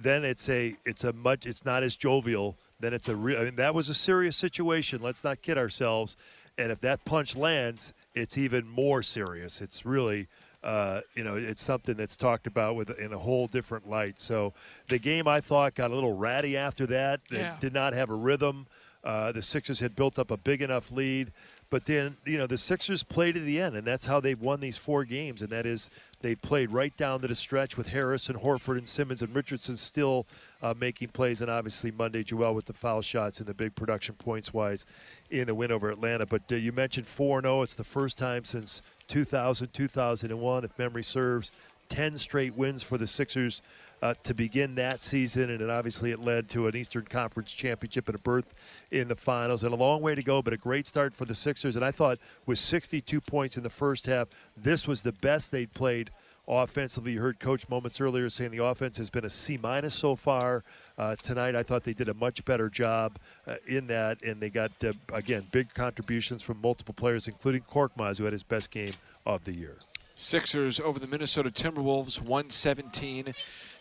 Then 0.00 0.24
it's 0.24 0.48
a 0.48 0.76
it's 0.84 1.04
a 1.04 1.12
much 1.12 1.46
it's 1.46 1.64
not 1.64 1.82
as 1.82 1.96
jovial. 1.96 2.56
Then 2.78 2.92
it's 2.92 3.08
a 3.08 3.16
real. 3.16 3.38
I 3.40 3.44
mean, 3.44 3.56
that 3.56 3.74
was 3.74 3.88
a 3.88 3.94
serious 3.94 4.36
situation. 4.36 5.00
Let's 5.00 5.24
not 5.24 5.42
kid 5.42 5.56
ourselves. 5.56 6.16
And 6.58 6.70
if 6.70 6.80
that 6.80 7.04
punch 7.04 7.36
lands, 7.36 7.92
it's 8.14 8.38
even 8.38 8.66
more 8.66 9.02
serious. 9.02 9.60
It's 9.60 9.84
really, 9.84 10.26
uh, 10.62 11.00
you 11.14 11.24
know, 11.24 11.36
it's 11.36 11.62
something 11.62 11.96
that's 11.96 12.16
talked 12.16 12.46
about 12.46 12.76
with 12.76 12.90
in 12.98 13.12
a 13.12 13.18
whole 13.18 13.46
different 13.46 13.88
light. 13.88 14.18
So 14.18 14.52
the 14.88 14.98
game 14.98 15.28
I 15.28 15.40
thought 15.40 15.74
got 15.74 15.90
a 15.90 15.94
little 15.94 16.16
ratty 16.16 16.56
after 16.56 16.86
that. 16.86 17.20
Yeah. 17.30 17.54
It 17.54 17.60
did 17.60 17.72
not 17.72 17.92
have 17.94 18.10
a 18.10 18.14
rhythm. 18.14 18.66
Uh, 19.04 19.30
the 19.30 19.42
Sixers 19.42 19.78
had 19.78 19.94
built 19.94 20.18
up 20.18 20.32
a 20.32 20.36
big 20.36 20.62
enough 20.62 20.90
lead, 20.90 21.30
but 21.68 21.84
then 21.84 22.16
you 22.24 22.38
know 22.38 22.46
the 22.46 22.56
Sixers 22.56 23.02
played 23.02 23.34
to 23.34 23.40
the 23.40 23.60
end, 23.60 23.76
and 23.76 23.86
that's 23.86 24.04
how 24.04 24.20
they've 24.20 24.40
won 24.40 24.60
these 24.60 24.76
four 24.76 25.04
games. 25.04 25.42
And 25.42 25.50
that 25.50 25.66
is 25.66 25.90
they've 26.20 26.40
played 26.40 26.70
right 26.70 26.96
down 26.96 27.20
to 27.22 27.28
the 27.28 27.34
stretch 27.34 27.76
with 27.76 27.88
Harris 27.88 28.28
and 28.28 28.38
Horford 28.38 28.78
and 28.78 28.88
Simmons 28.88 29.22
and 29.22 29.34
Richardson 29.34 29.76
still 29.76 30.26
uh, 30.62 30.74
making 30.78 31.08
plays, 31.08 31.40
and 31.40 31.50
obviously 31.50 31.90
Monday 31.90 32.22
Joel 32.22 32.54
with 32.54 32.66
the 32.66 32.72
foul 32.72 33.02
shots 33.02 33.40
and 33.40 33.48
the 33.48 33.54
big 33.54 33.74
production 33.74 34.14
points 34.14 34.54
wise 34.54 34.86
in 35.30 35.46
the 35.46 35.54
win 35.54 35.72
over 35.72 35.90
Atlanta. 35.90 36.26
But 36.26 36.42
uh, 36.52 36.56
you 36.56 36.72
mentioned 36.72 37.06
four 37.06 37.42
0 37.42 37.62
It's 37.62 37.74
the 37.74 37.84
first 37.84 38.16
time 38.16 38.44
since 38.44 38.82
2000 39.08 39.72
2001, 39.72 40.64
if 40.64 40.78
memory 40.78 41.02
serves. 41.02 41.50
10 41.88 42.18
straight 42.18 42.56
wins 42.56 42.82
for 42.82 42.98
the 42.98 43.06
Sixers 43.06 43.62
uh, 44.02 44.14
to 44.24 44.34
begin 44.34 44.74
that 44.76 45.02
season, 45.02 45.50
and 45.50 45.70
obviously 45.70 46.10
it 46.10 46.20
led 46.20 46.48
to 46.50 46.66
an 46.66 46.76
Eastern 46.76 47.04
Conference 47.04 47.52
championship 47.52 48.08
and 48.08 48.14
a 48.14 48.18
berth 48.18 48.54
in 48.90 49.08
the 49.08 49.16
finals. 49.16 49.64
And 49.64 49.72
a 49.72 49.76
long 49.76 50.02
way 50.02 50.14
to 50.14 50.22
go, 50.22 50.42
but 50.42 50.52
a 50.52 50.56
great 50.58 50.86
start 50.86 51.14
for 51.14 51.24
the 51.24 51.34
Sixers. 51.34 51.76
And 51.76 51.84
I 51.84 51.90
thought 51.90 52.18
with 52.44 52.58
62 52.58 53.20
points 53.20 53.56
in 53.56 53.62
the 53.62 53.70
first 53.70 54.06
half, 54.06 54.28
this 54.56 54.86
was 54.86 55.02
the 55.02 55.12
best 55.12 55.50
they'd 55.50 55.72
played 55.72 56.10
offensively. 56.48 57.12
You 57.12 57.20
heard 57.20 57.40
Coach 57.40 57.68
moments 57.68 58.00
earlier 58.00 58.28
saying 58.30 58.50
the 58.50 58.64
offense 58.64 58.96
has 58.98 59.10
been 59.10 59.24
a 59.24 59.30
C 59.30 59.56
minus 59.56 59.94
so 59.94 60.14
far. 60.14 60.62
Uh, 60.96 61.16
tonight, 61.16 61.56
I 61.56 61.62
thought 61.62 61.84
they 61.84 61.92
did 61.92 62.08
a 62.08 62.14
much 62.14 62.44
better 62.44 62.68
job 62.68 63.18
uh, 63.46 63.56
in 63.66 63.86
that, 63.88 64.22
and 64.22 64.40
they 64.40 64.50
got 64.50 64.72
uh, 64.84 64.92
again 65.12 65.46
big 65.50 65.72
contributions 65.74 66.42
from 66.42 66.60
multiple 66.60 66.94
players, 66.94 67.26
including 67.26 67.62
Korkmaz, 67.62 68.18
who 68.18 68.24
had 68.24 68.32
his 68.32 68.42
best 68.42 68.70
game 68.70 68.94
of 69.24 69.44
the 69.44 69.56
year. 69.56 69.78
Sixers 70.18 70.80
over 70.80 70.98
the 70.98 71.06
Minnesota 71.06 71.50
Timberwolves, 71.50 72.22
117 72.22 73.34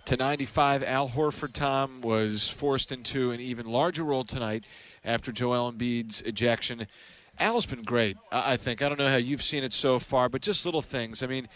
to 0.04 0.18
95. 0.18 0.84
Al 0.84 1.08
Horford, 1.08 1.54
Tom, 1.54 2.02
was 2.02 2.50
forced 2.50 2.92
into 2.92 3.32
an 3.32 3.40
even 3.40 3.66
larger 3.66 4.04
role 4.04 4.26
tonight 4.26 4.66
after 5.06 5.32
Joel 5.32 5.72
Embiid's 5.72 6.22
ejection. 6.24 6.88
Al's 7.40 7.66
been 7.66 7.84
great, 7.84 8.18
I 8.32 8.58
think. 8.58 8.82
I 8.82 8.90
don't 8.90 8.98
know 8.98 9.10
how 9.10 9.18
you've 9.18 9.44
seen 9.44 9.64
it 9.64 9.74
so 9.74 10.00
far, 10.00 10.30
but 10.30 10.42
just 10.42 10.66
little 10.66 10.82
things. 10.82 11.22
I 11.22 11.28
mean, 11.28 11.48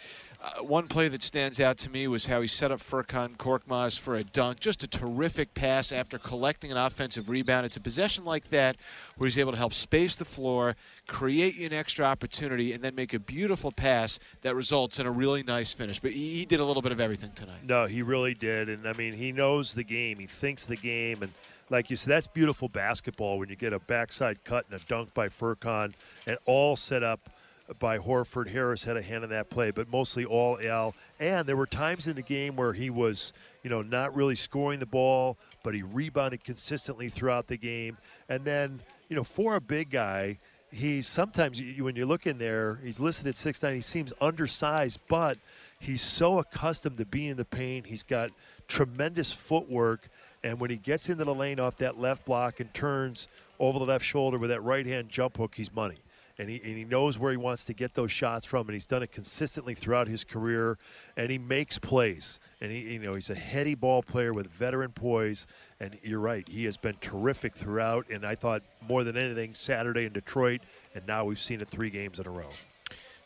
uh, 0.41 0.63
one 0.63 0.87
play 0.87 1.07
that 1.09 1.21
stands 1.21 1.59
out 1.59 1.77
to 1.77 1.89
me 1.89 2.07
was 2.07 2.25
how 2.25 2.39
he 2.39 2.47
set 2.47 2.71
up 2.71 2.79
Furkan 2.79 3.35
Korkmaz 3.35 3.99
for 3.99 4.15
a 4.15 4.23
dunk. 4.23 4.59
Just 4.59 4.83
a 4.83 4.87
terrific 4.87 5.53
pass 5.53 5.91
after 5.91 6.17
collecting 6.17 6.71
an 6.71 6.77
offensive 6.77 7.29
rebound. 7.29 7.65
It's 7.65 7.75
a 7.75 7.81
possession 7.81 8.23
like 8.23 8.49
that 8.49 8.77
where 9.17 9.27
he's 9.27 9.37
able 9.37 9.51
to 9.51 9.57
help 9.57 9.73
space 9.73 10.15
the 10.15 10.25
floor, 10.25 10.75
create 11.07 11.55
you 11.55 11.65
an 11.65 11.73
extra 11.73 12.05
opportunity, 12.05 12.71
and 12.71 12.81
then 12.81 12.95
make 12.95 13.13
a 13.13 13.19
beautiful 13.19 13.71
pass 13.71 14.17
that 14.41 14.55
results 14.55 14.99
in 14.99 15.05
a 15.05 15.11
really 15.11 15.43
nice 15.43 15.73
finish. 15.73 15.99
But 15.99 16.11
he, 16.11 16.37
he 16.37 16.45
did 16.45 16.61
a 16.61 16.65
little 16.65 16.81
bit 16.81 16.93
of 16.93 17.01
everything 17.01 17.31
tonight. 17.31 17.63
No, 17.65 17.85
he 17.85 18.01
really 18.01 18.33
did. 18.33 18.69
And, 18.69 18.87
I 18.87 18.93
mean, 18.93 19.13
he 19.13 19.33
knows 19.33 19.73
the 19.73 19.83
game, 19.83 20.19
he 20.19 20.27
thinks 20.27 20.65
the 20.65 20.77
game. 20.77 21.21
And, 21.23 21.33
like 21.69 21.89
you 21.89 21.95
said, 21.95 22.11
that's 22.11 22.27
beautiful 22.27 22.67
basketball 22.67 23.39
when 23.39 23.49
you 23.49 23.55
get 23.55 23.73
a 23.73 23.79
backside 23.79 24.43
cut 24.43 24.65
and 24.69 24.79
a 24.79 24.83
dunk 24.85 25.13
by 25.13 25.29
Furkan 25.29 25.93
and 26.27 26.37
all 26.45 26.75
set 26.75 27.03
up– 27.03 27.29
by 27.77 27.97
Horford. 27.99 28.49
Harris 28.49 28.83
had 28.83 28.97
a 28.97 29.01
hand 29.01 29.23
in 29.23 29.29
that 29.29 29.49
play, 29.49 29.71
but 29.71 29.91
mostly 29.91 30.25
all 30.25 30.59
Al. 30.63 30.95
And 31.19 31.45
there 31.47 31.57
were 31.57 31.67
times 31.67 32.07
in 32.07 32.15
the 32.15 32.23
game 32.23 32.55
where 32.55 32.73
he 32.73 32.89
was, 32.89 33.33
you 33.63 33.69
know, 33.69 33.81
not 33.81 34.15
really 34.15 34.35
scoring 34.35 34.79
the 34.79 34.85
ball, 34.85 35.37
but 35.63 35.75
he 35.75 35.83
rebounded 35.83 36.43
consistently 36.43 37.09
throughout 37.09 37.47
the 37.47 37.57
game. 37.57 37.97
And 38.27 38.43
then, 38.43 38.81
you 39.07 39.15
know, 39.15 39.23
for 39.23 39.55
a 39.55 39.61
big 39.61 39.91
guy, 39.91 40.39
he's 40.71 41.07
sometimes 41.07 41.61
when 41.79 41.95
you 41.95 42.05
look 42.05 42.25
in 42.25 42.39
there, 42.39 42.79
he's 42.83 42.99
listed 42.99 43.27
at 43.27 43.35
six 43.35 43.61
nine. 43.61 43.75
He 43.75 43.81
seems 43.81 44.13
undersized, 44.19 44.99
but 45.07 45.37
he's 45.79 46.01
so 46.01 46.39
accustomed 46.39 46.97
to 46.97 47.05
being 47.05 47.29
in 47.29 47.37
the 47.37 47.45
paint. 47.45 47.85
He's 47.85 48.03
got 48.03 48.31
tremendous 48.67 49.31
footwork, 49.31 50.09
and 50.43 50.59
when 50.59 50.69
he 50.69 50.77
gets 50.77 51.09
into 51.09 51.25
the 51.25 51.35
lane 51.35 51.59
off 51.59 51.77
that 51.77 51.99
left 51.99 52.25
block 52.25 52.59
and 52.59 52.73
turns 52.73 53.27
over 53.59 53.79
the 53.79 53.85
left 53.85 54.05
shoulder 54.05 54.37
with 54.37 54.49
that 54.49 54.61
right 54.61 54.85
hand 54.85 55.09
jump 55.09 55.37
hook, 55.37 55.55
he's 55.55 55.73
money 55.73 55.99
and 56.39 56.49
he, 56.49 56.55
and 56.63 56.77
he 56.77 56.85
knows 56.85 57.19
where 57.19 57.31
he 57.31 57.37
wants 57.37 57.65
to 57.65 57.73
get 57.73 57.93
those 57.93 58.13
shots 58.13 58.45
from, 58.45 58.65
and 58.67 58.73
he's 58.73 58.85
done 58.85 59.03
it 59.03 59.11
consistently 59.11 59.75
throughout 59.75 60.07
his 60.07 60.23
career, 60.23 60.77
and 61.17 61.29
he 61.29 61.37
makes 61.37 61.77
plays. 61.77 62.39
And 62.61 62.71
he, 62.71 62.93
you 62.93 62.99
know, 62.99 63.13
he's 63.13 63.29
a 63.29 63.35
heady 63.35 63.75
ball 63.75 64.01
player 64.01 64.31
with 64.31 64.47
veteran 64.47 64.91
poise, 64.91 65.45
and 65.81 65.99
you're 66.01 66.21
right, 66.21 66.47
he 66.47 66.63
has 66.63 66.77
been 66.77 66.95
terrific 67.01 67.55
throughout. 67.55 68.05
And 68.09 68.25
I 68.25 68.35
thought 68.35 68.63
more 68.87 69.03
than 69.03 69.17
anything, 69.17 69.53
Saturday 69.53 70.05
in 70.05 70.13
Detroit, 70.13 70.61
and 70.95 71.05
now 71.05 71.25
we've 71.25 71.39
seen 71.39 71.59
it 71.59 71.67
three 71.67 71.89
games 71.89 72.19
in 72.19 72.25
a 72.25 72.31
row. 72.31 72.49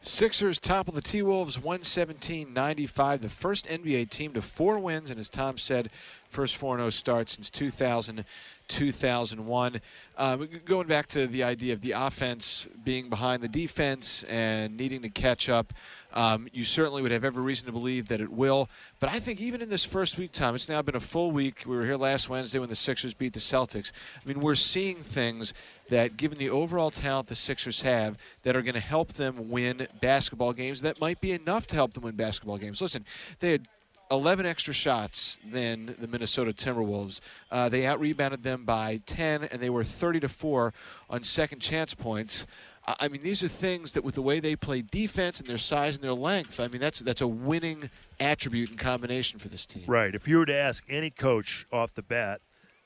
Sixers 0.02 0.60
top 0.60 0.90
of 0.90 0.96
the 0.96 1.02
T 1.02 1.22
Wolves 1.22 1.58
117 1.58 2.52
95. 2.52 3.22
The 3.22 3.30
first 3.30 3.70
NBA 3.70 4.10
team 4.10 4.34
to 4.34 4.42
four 4.42 4.78
wins, 4.80 5.10
and 5.10 5.18
as 5.18 5.30
Tom 5.30 5.58
said, 5.58 5.92
first 6.34 6.58
4 6.58 6.78
0 6.78 6.90
start 6.90 7.30
since 7.30 7.50
2000 7.50 8.26
2001. 8.68 9.82
Um, 10.18 10.48
going 10.66 10.88
back 10.88 11.08
to 11.08 11.28
the 11.28 11.44
idea 11.44 11.74
of 11.74 11.82
the 11.82 11.92
offense 11.92 12.68
being 12.84 13.10
behind 13.10 13.44
the 13.44 13.48
defense 13.48 14.24
and 14.24 14.78
needing 14.78 15.02
to 15.02 15.10
catch 15.10 15.50
up, 15.50 15.74
um, 16.14 16.48
you 16.54 16.64
certainly 16.64 17.02
would 17.02 17.12
have 17.12 17.24
every 17.24 17.42
reason 17.42 17.66
to 17.66 17.72
believe 17.72 18.08
that 18.10 18.22
it 18.22 18.32
will. 18.32 18.70
But 19.00 19.10
I 19.10 19.20
think 19.20 19.42
even 19.42 19.62
in 19.62 19.70
this 19.70 19.84
first 19.84 20.18
week, 20.18 20.32
Tom, 20.32 20.56
it's 20.56 20.70
now 20.70 20.82
been 20.82 20.96
a 20.96 21.00
full 21.00 21.32
week. 21.32 21.64
We 21.66 21.76
were 21.76 21.86
here 21.86 21.98
last 21.98 22.30
Wednesday 22.30 22.60
when 22.60 22.70
the 22.70 22.76
Sixers 22.76 23.14
beat 23.14 23.34
the 23.34 23.40
Celtics. 23.40 23.92
I 24.24 24.28
mean, 24.28 24.40
we're 24.40 24.56
seeing 24.56 24.98
things 24.98 25.54
that, 25.90 26.16
given 26.16 26.38
the 26.38 26.50
overall 26.50 26.92
talent 26.92 27.28
the 27.28 27.36
Sixers 27.36 27.82
have, 27.82 28.18
that 28.44 28.56
are 28.56 28.62
going 28.62 28.76
to 28.76 28.80
help 28.80 29.14
them 29.14 29.50
win 29.50 29.88
basketball 30.02 30.54
games. 30.54 30.82
That 30.82 31.02
might 31.02 31.20
be 31.20 31.32
enough 31.32 31.68
to 31.68 31.76
help 31.76 31.94
them 31.94 32.04
win 32.04 32.16
basketball 32.16 32.58
games. 32.58 32.82
Listen, 32.82 33.06
they 33.40 33.52
had 33.54 33.68
11 34.12 34.46
extra 34.46 34.74
shots 34.74 35.40
than 35.46 35.96
the 36.00 36.08
Minnesota 36.08 36.52
Timberwolves. 36.52 37.22
Uh, 37.52 37.70
they 37.70 37.86
out 37.86 38.00
rebounded 38.00 38.44
them 38.44 38.66
by 38.66 39.00
10, 39.06 39.46
and 39.46 39.62
they 39.62 39.70
were 39.70 39.84
30 39.84 40.22
to 40.22 40.30
4 40.30 40.74
on 41.10 41.24
second 41.24 41.60
chance 41.60 41.94
points. 41.94 42.46
I 42.86 43.08
mean, 43.08 43.22
these 43.22 43.42
are 43.44 43.48
things 43.48 43.94
that, 43.94 44.04
with 44.04 44.16
the 44.16 44.22
way 44.22 44.42
they 44.42 44.58
play 44.58 44.82
defense 44.82 45.40
and 45.40 45.48
their 45.48 45.58
size 45.58 45.96
and 45.96 46.04
their 46.04 46.14
length, 46.14 46.60
I 46.60 46.68
mean, 46.68 46.82
that's 46.82 47.00
that's 47.00 47.22
a 47.22 47.28
winning 47.28 47.90
attribute 48.20 48.70
and 48.70 48.78
combination 48.78 49.40
for 49.40 49.48
this 49.48 49.66
team. 49.66 49.84
Right. 49.88 50.14
If 50.14 50.28
you 50.28 50.38
were 50.38 50.46
to 50.46 50.56
ask 50.56 50.84
any 50.90 51.10
coach 51.10 51.66
off 51.72 51.94
the 51.94 52.02
bat, 52.02 52.42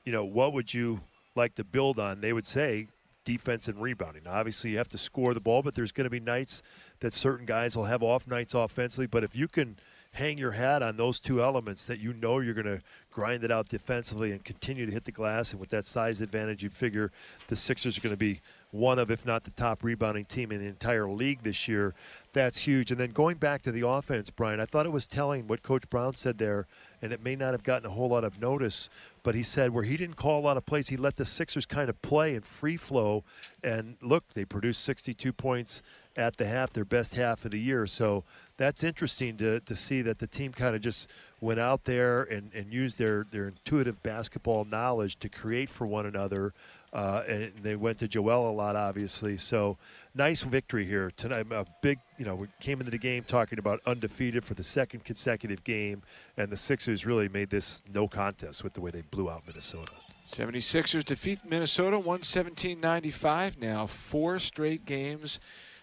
you 0.05 0.11
know, 0.11 0.23
what 0.23 0.53
would 0.53 0.71
you 0.71 1.01
like 1.35 1.55
to 1.55 1.63
build 1.63 1.97
on? 1.97 2.21
They 2.21 2.31
would 2.31 2.45
say 2.45 2.87
defense 3.25 3.67
and 3.67 3.81
rebounding. 3.81 4.23
Now, 4.23 4.33
obviously, 4.33 4.69
you 4.69 4.77
have 4.77 4.89
to 4.89 4.97
score 4.99 5.33
the 5.33 5.39
ball, 5.39 5.63
but 5.63 5.73
there's 5.73 5.91
going 5.91 6.05
to 6.05 6.11
be 6.11 6.19
nights 6.19 6.61
that 6.99 7.11
certain 7.11 7.47
guys 7.47 7.75
will 7.75 7.85
have 7.85 8.03
off 8.03 8.27
nights 8.27 8.53
offensively. 8.53 9.07
But 9.07 9.23
if 9.23 9.35
you 9.35 9.47
can 9.47 9.77
hang 10.11 10.37
your 10.37 10.51
hat 10.51 10.81
on 10.81 10.97
those 10.97 11.19
two 11.19 11.41
elements 11.41 11.85
that 11.85 11.99
you 11.99 12.13
know 12.13 12.39
you're 12.39 12.53
going 12.53 12.65
to 12.65 12.81
grind 13.17 13.43
it 13.43 13.49
out 13.49 13.67
defensively 13.67 14.31
and 14.31 14.43
continue 14.43 14.85
to 14.85 14.91
hit 14.91 15.03
the 15.03 15.11
glass. 15.11 15.51
And 15.51 15.59
with 15.59 15.69
that 15.69 15.87
size 15.87 16.21
advantage, 16.21 16.61
you 16.61 16.69
figure 16.69 17.11
the 17.47 17.55
Sixers 17.55 17.97
are 17.97 18.01
going 18.01 18.13
to 18.13 18.15
be 18.15 18.41
one 18.69 18.99
of, 18.99 19.09
if 19.09 19.25
not 19.25 19.43
the 19.43 19.49
top 19.49 19.83
rebounding 19.83 20.25
team 20.25 20.51
in 20.51 20.59
the 20.59 20.67
entire 20.67 21.07
league 21.07 21.41
this 21.41 21.67
year. 21.67 21.95
That's 22.33 22.59
huge. 22.59 22.91
And 22.91 22.99
then 22.99 23.09
going 23.09 23.37
back 23.37 23.63
to 23.63 23.71
the 23.71 23.87
offense, 23.87 24.29
Brian, 24.29 24.59
I 24.59 24.65
thought 24.65 24.85
it 24.85 24.91
was 24.91 25.07
telling 25.07 25.47
what 25.47 25.63
Coach 25.63 25.89
Brown 25.89 26.13
said 26.13 26.37
there, 26.37 26.67
and 27.01 27.11
it 27.11 27.23
may 27.23 27.35
not 27.35 27.53
have 27.53 27.63
gotten 27.63 27.87
a 27.87 27.93
whole 27.93 28.09
lot 28.09 28.23
of 28.23 28.39
notice, 28.39 28.87
but 29.23 29.33
he 29.33 29.41
said 29.41 29.73
where 29.73 29.83
he 29.83 29.97
didn't 29.97 30.15
call 30.15 30.39
a 30.39 30.45
lot 30.45 30.55
of 30.55 30.67
plays, 30.67 30.89
he 30.89 30.97
let 30.97 31.17
the 31.17 31.25
Sixers 31.25 31.65
kind 31.65 31.89
of 31.89 31.99
play 32.03 32.35
in 32.35 32.41
free 32.41 32.77
flow. 32.77 33.23
And 33.63 33.97
look, 33.99 34.25
they 34.35 34.45
produced 34.45 34.83
62 34.83 35.33
points 35.33 35.81
at 36.17 36.37
the 36.37 36.45
half, 36.45 36.73
their 36.73 36.85
best 36.85 37.15
half 37.15 37.45
of 37.45 37.51
the 37.51 37.59
year. 37.59 37.85
So 37.85 38.23
that's 38.57 38.83
interesting 38.83 39.37
to, 39.37 39.59
to 39.61 39.75
see 39.75 40.01
that 40.01 40.17
the 40.17 40.27
team 40.27 40.51
kind 40.51 40.75
of 40.75 40.81
just 40.81 41.07
went 41.39 41.59
out 41.59 41.83
there 41.83 42.23
and, 42.23 42.51
and 42.53 42.73
used 42.73 42.97
their, 42.97 43.25
their 43.31 43.47
intuitive 43.47 44.01
basketball 44.01 44.65
knowledge 44.65 45.17
to 45.17 45.29
create 45.29 45.69
for 45.69 45.85
one 45.85 46.05
another. 46.05 46.53
Uh, 46.91 47.23
and 47.27 47.51
they 47.61 47.75
went 47.75 47.99
to 47.99 48.07
Joel 48.07 48.49
a 48.49 48.51
lot, 48.51 48.75
obviously. 48.75 49.37
So 49.37 49.77
nice 50.15 50.41
victory 50.41 50.85
here 50.85 51.11
tonight. 51.15 51.45
A 51.51 51.65
big, 51.81 51.99
you 52.17 52.25
know, 52.25 52.35
we 52.35 52.47
came 52.59 52.79
into 52.79 52.91
the 52.91 52.97
game 52.97 53.23
talking 53.23 53.59
about 53.59 53.81
undefeated 53.85 54.43
for 54.43 54.55
the 54.55 54.63
second 54.63 55.03
consecutive 55.03 55.63
game, 55.63 56.01
and 56.37 56.49
the 56.49 56.57
Sixers 56.57 57.05
really 57.05 57.29
made 57.29 57.49
this 57.49 57.81
no 57.93 58.07
contest 58.07 58.63
with 58.63 58.73
the 58.73 58.81
way 58.81 58.89
they 58.89 59.01
blew 59.01 59.29
out 59.29 59.43
Minnesota. 59.45 59.91
76ers 60.25 61.05
defeat 61.05 61.39
Minnesota 61.47 61.97
117 61.97 62.79
95. 62.81 63.61
Now, 63.61 63.85
four 63.85 64.39
straight 64.39 64.85
games 64.85 65.39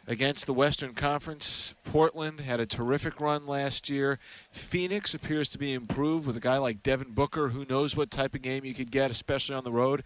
against 0.07 0.47
the 0.47 0.55
Western 0.55 0.95
Conference. 0.95 1.75
Portland 1.85 2.41
had 2.41 2.61
a 2.61 2.67
terrific 2.67 3.21
run 3.21 3.47
last 3.47 3.89
year. 3.89 4.19
Phoenix 4.51 5.15
appears 5.15 5.49
to 5.51 5.59
be 5.59 5.73
improved 5.73 6.27
with 6.27 6.37
a 6.37 6.41
guy 6.41 6.59
like 6.59 6.83
Devin 6.83 7.13
Booker, 7.13 7.49
who 7.49 7.65
knows 7.65 7.97
what 7.97 8.11
type 8.11 8.35
of 8.35 8.43
game 8.43 8.65
you 8.65 8.75
could 8.75 8.91
get, 8.91 9.11
especially 9.11 9.55
on 9.55 9.65
the 9.65 9.73
road. 9.73 10.03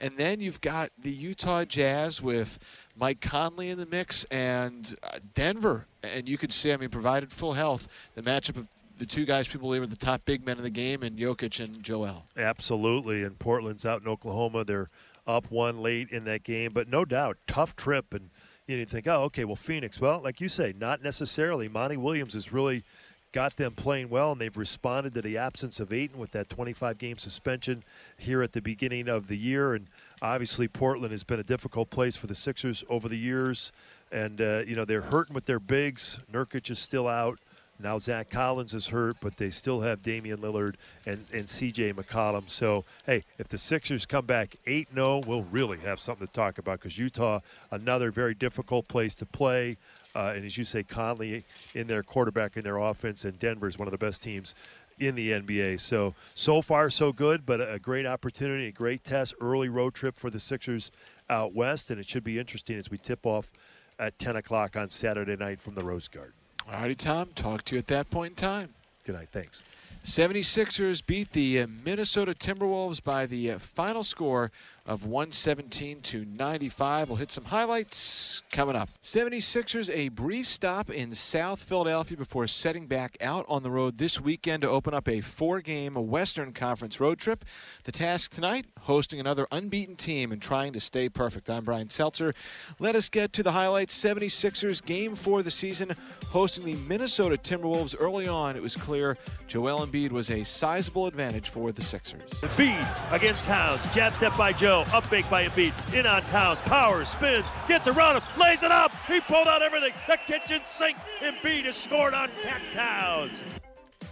And 0.00 0.16
then 0.16 0.40
you've 0.40 0.60
got 0.60 0.90
the 0.98 1.10
Utah 1.10 1.64
Jazz 1.64 2.22
with 2.22 2.58
Mike 2.96 3.20
Conley 3.20 3.70
in 3.70 3.78
the 3.78 3.86
mix 3.86 4.24
and 4.24 4.94
uh, 5.02 5.18
Denver. 5.34 5.86
And 6.02 6.28
you 6.28 6.38
could 6.38 6.52
see, 6.52 6.72
I 6.72 6.76
mean, 6.76 6.90
provided 6.90 7.32
full 7.32 7.52
health, 7.52 7.88
the 8.14 8.22
matchup 8.22 8.56
of 8.56 8.68
the 8.98 9.06
two 9.06 9.24
guys 9.24 9.48
people 9.48 9.68
believe 9.68 9.82
are 9.82 9.86
the 9.86 9.96
top 9.96 10.24
big 10.24 10.44
men 10.46 10.58
in 10.58 10.62
the 10.62 10.70
game, 10.70 11.02
and 11.02 11.18
Jokic 11.18 11.64
and 11.64 11.82
Joel. 11.82 12.24
Absolutely. 12.36 13.22
And 13.24 13.38
Portland's 13.38 13.84
out 13.84 14.02
in 14.02 14.08
Oklahoma. 14.08 14.64
They're 14.64 14.90
up 15.26 15.50
one 15.50 15.80
late 15.80 16.10
in 16.10 16.24
that 16.24 16.42
game, 16.42 16.72
but 16.72 16.88
no 16.88 17.04
doubt, 17.04 17.38
tough 17.46 17.74
trip. 17.76 18.12
And 18.12 18.30
you, 18.66 18.76
know, 18.76 18.80
you 18.80 18.86
think, 18.86 19.06
oh, 19.06 19.22
okay, 19.24 19.44
well, 19.44 19.56
Phoenix. 19.56 20.00
Well, 20.00 20.20
like 20.22 20.40
you 20.40 20.48
say, 20.48 20.74
not 20.78 21.02
necessarily. 21.02 21.68
Monty 21.68 21.96
Williams 21.96 22.34
has 22.34 22.52
really 22.52 22.84
got 23.32 23.56
them 23.56 23.72
playing 23.72 24.10
well, 24.10 24.32
and 24.32 24.40
they've 24.40 24.56
responded 24.56 25.14
to 25.14 25.22
the 25.22 25.38
absence 25.38 25.80
of 25.80 25.92
Ayton 25.92 26.18
with 26.18 26.32
that 26.32 26.48
25 26.48 26.98
game 26.98 27.18
suspension 27.18 27.82
here 28.18 28.42
at 28.42 28.52
the 28.52 28.60
beginning 28.60 29.08
of 29.08 29.26
the 29.26 29.36
year. 29.36 29.74
And 29.74 29.88
obviously, 30.20 30.68
Portland 30.68 31.12
has 31.12 31.24
been 31.24 31.40
a 31.40 31.44
difficult 31.44 31.90
place 31.90 32.14
for 32.14 32.26
the 32.26 32.34
Sixers 32.34 32.84
over 32.88 33.08
the 33.08 33.16
years. 33.16 33.72
And, 34.12 34.40
uh, 34.40 34.62
you 34.66 34.76
know, 34.76 34.84
they're 34.84 35.00
hurting 35.00 35.34
with 35.34 35.46
their 35.46 35.60
bigs. 35.60 36.20
Nurkic 36.30 36.70
is 36.70 36.78
still 36.78 37.08
out. 37.08 37.38
Now 37.78 37.98
Zach 37.98 38.30
Collins 38.30 38.74
is 38.74 38.88
hurt, 38.88 39.16
but 39.20 39.36
they 39.36 39.50
still 39.50 39.80
have 39.80 40.02
Damian 40.02 40.38
Lillard 40.38 40.76
and, 41.04 41.24
and 41.32 41.48
C.J. 41.48 41.94
McCollum. 41.94 42.48
So, 42.48 42.84
hey, 43.06 43.24
if 43.38 43.48
the 43.48 43.58
Sixers 43.58 44.06
come 44.06 44.24
back 44.24 44.56
8 44.66 44.88
0, 44.94 45.22
we'll 45.26 45.42
really 45.42 45.78
have 45.78 45.98
something 45.98 46.26
to 46.26 46.32
talk 46.32 46.58
about 46.58 46.80
because 46.80 46.96
Utah, 46.96 47.40
another 47.70 48.10
very 48.10 48.34
difficult 48.34 48.86
place 48.86 49.14
to 49.16 49.26
play. 49.26 49.78
Uh, 50.14 50.34
and 50.36 50.44
as 50.44 50.58
you 50.58 50.64
say, 50.64 50.82
Conley 50.82 51.44
in 51.74 51.86
their 51.86 52.02
quarterback 52.02 52.56
in 52.56 52.64
their 52.64 52.76
offense, 52.76 53.24
and 53.24 53.38
Denver 53.38 53.66
is 53.66 53.78
one 53.78 53.88
of 53.88 53.92
the 53.92 53.98
best 53.98 54.22
teams 54.22 54.54
in 54.98 55.14
the 55.14 55.30
NBA. 55.32 55.80
So, 55.80 56.14
so 56.34 56.62
far, 56.62 56.90
so 56.90 57.12
good, 57.12 57.44
but 57.46 57.60
a 57.60 57.78
great 57.78 58.06
opportunity, 58.06 58.68
a 58.68 58.72
great 58.72 59.04
test, 59.04 59.34
early 59.40 59.68
road 59.68 59.94
trip 59.94 60.18
for 60.18 60.30
the 60.30 60.38
Sixers 60.38 60.92
out 61.30 61.54
west. 61.54 61.90
And 61.90 61.98
it 61.98 62.06
should 62.06 62.24
be 62.24 62.38
interesting 62.38 62.76
as 62.76 62.90
we 62.90 62.98
tip 62.98 63.26
off 63.26 63.50
at 63.98 64.18
10 64.18 64.36
o'clock 64.36 64.76
on 64.76 64.90
Saturday 64.90 65.36
night 65.36 65.60
from 65.60 65.74
the 65.74 65.82
Rose 65.82 66.08
Garden. 66.08 66.34
All 66.66 66.74
righty, 66.74 66.94
Tom. 66.94 67.30
Talk 67.34 67.62
to 67.64 67.74
you 67.74 67.78
at 67.78 67.86
that 67.88 68.10
point 68.10 68.32
in 68.32 68.36
time. 68.36 68.74
Good 69.04 69.14
night. 69.14 69.28
Thanks. 69.32 69.62
76ers 70.04 71.04
beat 71.04 71.30
the 71.30 71.60
uh, 71.60 71.66
Minnesota 71.84 72.32
Timberwolves 72.32 73.02
by 73.02 73.24
the 73.26 73.52
uh, 73.52 73.58
final 73.58 74.02
score 74.02 74.50
of 74.84 75.06
117 75.06 76.00
to 76.00 76.24
95. 76.24 77.08
We'll 77.08 77.16
hit 77.16 77.30
some 77.30 77.44
highlights 77.44 78.42
coming 78.50 78.74
up. 78.74 78.88
76ers 79.02 79.88
a 79.94 80.08
brief 80.08 80.46
stop 80.46 80.90
in 80.90 81.14
South 81.14 81.62
Philadelphia 81.62 82.16
before 82.16 82.46
setting 82.48 82.86
back 82.86 83.16
out 83.20 83.46
on 83.48 83.62
the 83.62 83.70
road 83.70 83.98
this 83.98 84.20
weekend 84.20 84.62
to 84.62 84.68
open 84.68 84.92
up 84.92 85.08
a 85.08 85.20
four-game 85.20 85.94
Western 85.94 86.52
Conference 86.52 86.98
road 86.98 87.18
trip. 87.18 87.44
The 87.84 87.92
task 87.92 88.32
tonight, 88.32 88.66
hosting 88.80 89.20
another 89.20 89.46
unbeaten 89.52 89.94
team 89.94 90.32
and 90.32 90.42
trying 90.42 90.72
to 90.72 90.80
stay 90.80 91.08
perfect. 91.08 91.48
I'm 91.48 91.64
Brian 91.64 91.88
Seltzer. 91.88 92.34
Let 92.80 92.96
us 92.96 93.08
get 93.08 93.32
to 93.34 93.42
the 93.44 93.52
highlights. 93.52 93.96
76ers 93.96 94.84
game 94.84 95.14
4 95.14 95.38
of 95.40 95.44
the 95.44 95.50
season 95.50 95.94
hosting 96.26 96.64
the 96.64 96.74
Minnesota 96.88 97.36
Timberwolves 97.36 97.94
early 97.98 98.26
on. 98.26 98.56
It 98.56 98.62
was 98.62 98.74
clear 98.74 99.16
Joel 99.46 99.86
Embiid 99.86 100.10
was 100.10 100.30
a 100.30 100.42
sizable 100.42 101.06
advantage 101.06 101.50
for 101.50 101.70
the 101.70 101.82
Sixers. 101.82 102.30
Embiid 102.40 103.12
against 103.12 103.44
Towns. 103.44 103.80
Jab 103.94 104.14
step 104.14 104.36
by 104.36 104.52
Joe. 104.52 104.71
Up 104.80 105.04
fake 105.04 105.28
by 105.28 105.46
Embiid. 105.46 105.94
In 105.94 106.06
on 106.06 106.22
Towns. 106.22 106.60
Powers. 106.62 107.08
Spins. 107.08 107.44
Gets 107.68 107.88
around 107.88 108.16
him. 108.16 108.22
Lays 108.40 108.62
it 108.62 108.72
up. 108.72 108.90
He 109.06 109.20
pulled 109.20 109.46
out 109.46 109.62
everything. 109.62 109.92
The 110.08 110.16
kitchen 110.16 110.62
sink. 110.64 110.96
Embiid 111.20 111.66
has 111.66 111.76
scored 111.76 112.14
on 112.14 112.30
Cat 112.42 112.60
Towns. 112.72 113.44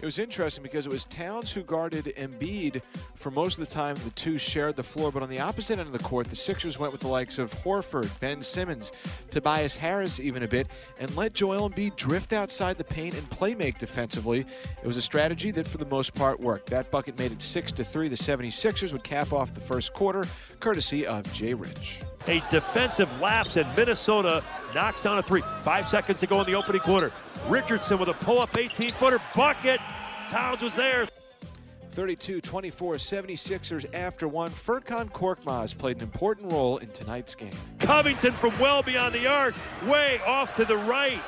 It 0.01 0.07
was 0.07 0.19
interesting 0.19 0.63
because 0.63 0.87
it 0.87 0.93
was 0.93 1.05
Towns 1.05 1.53
who 1.53 1.63
guarded 1.63 2.07
Embiid 2.17 2.81
for 3.15 3.31
most 3.31 3.59
of 3.59 3.69
the 3.69 3.73
time. 3.73 3.97
The 4.03 4.11
two 4.11 4.39
shared 4.39 4.77
the 4.77 4.83
floor, 4.83 5.13
but 5.13 5.23
on 5.23 5.29
the 5.29 5.41
opposite 5.41 5.79
end 5.79 5.87
of 5.87 5.93
the 5.93 5.99
court, 5.99 6.29
the 6.29 6.37
Sixers 6.37 6.79
went 6.79 6.91
with 6.91 7.03
the 7.03 7.09
likes 7.09 7.39
of 7.39 7.53
Horford, 7.53 8.09
Ben 8.19 8.41
Simmons, 8.41 8.93
Tobias 9.31 9.77
Harris 9.77 10.19
even 10.19 10.43
a 10.43 10.49
bit, 10.49 10.69
and 10.99 11.15
let 11.17 11.35
Joel 11.35 11.69
Embiid 11.69 11.97
drift 11.97 12.33
outside 12.33 12.79
the 12.79 12.85
paint 12.85 13.15
and 13.15 13.29
play 13.29 13.55
make 13.55 13.79
defensively. 13.79 14.47
It 14.83 14.87
was 14.87 14.97
a 14.97 15.03
strategy 15.03 15.51
that 15.51 15.69
for 15.69 15.77
the 15.77 15.85
most 15.85 16.15
part 16.15 16.41
worked. 16.41 16.71
That 16.71 16.91
bucket 16.91 17.19
made 17.19 17.33
it 17.33 17.43
6 17.43 17.73
to 17.73 17.85
3. 17.85 18.09
The 18.09 18.17
76ers 18.17 18.93
would 18.95 19.05
cap 19.05 19.35
off 19.35 19.53
the 19.53 19.61
first 19.61 19.93
quarter, 19.93 20.27
courtesy 20.61 21.07
of 21.07 21.31
Jay 21.35 21.53
Rich. 21.53 22.01
A 22.27 22.43
defensive 22.51 23.21
lapse, 23.21 23.57
and 23.57 23.69
Minnesota 23.77 24.45
knocks 24.75 25.03
down 25.03 25.19
a 25.19 25.23
three. 25.23 25.43
Five 25.63 25.89
seconds 25.89 26.21
to 26.21 26.27
go 26.27 26.41
in 26.41 26.47
the 26.47 26.55
opening 26.55 26.83
quarter. 26.83 27.13
Richardson 27.49 27.99
with 27.99 28.09
a 28.09 28.15
pull-up 28.15 28.53
18-footer 28.53 29.21
bucket. 29.35 29.81
Towns 30.29 30.63
was 30.63 30.75
there. 30.75 31.07
32 31.93 32.41
24 32.41 32.95
76ers 32.95 33.95
after 33.95 34.29
one. 34.29 34.51
Furkan 34.51 35.11
Korkmaz 35.11 35.77
played 35.77 35.97
an 35.97 36.03
important 36.03 36.53
role 36.53 36.79
in 36.79 36.89
tonight's 36.91 37.35
game. 37.35 37.51
Covington 37.81 38.33
from 38.33 38.57
well 38.61 38.83
beyond 38.83 39.15
the 39.15 39.27
arc, 39.27 39.55
way 39.87 40.21
off 40.25 40.55
to 40.57 40.65
the 40.65 40.77
right. 40.77 41.21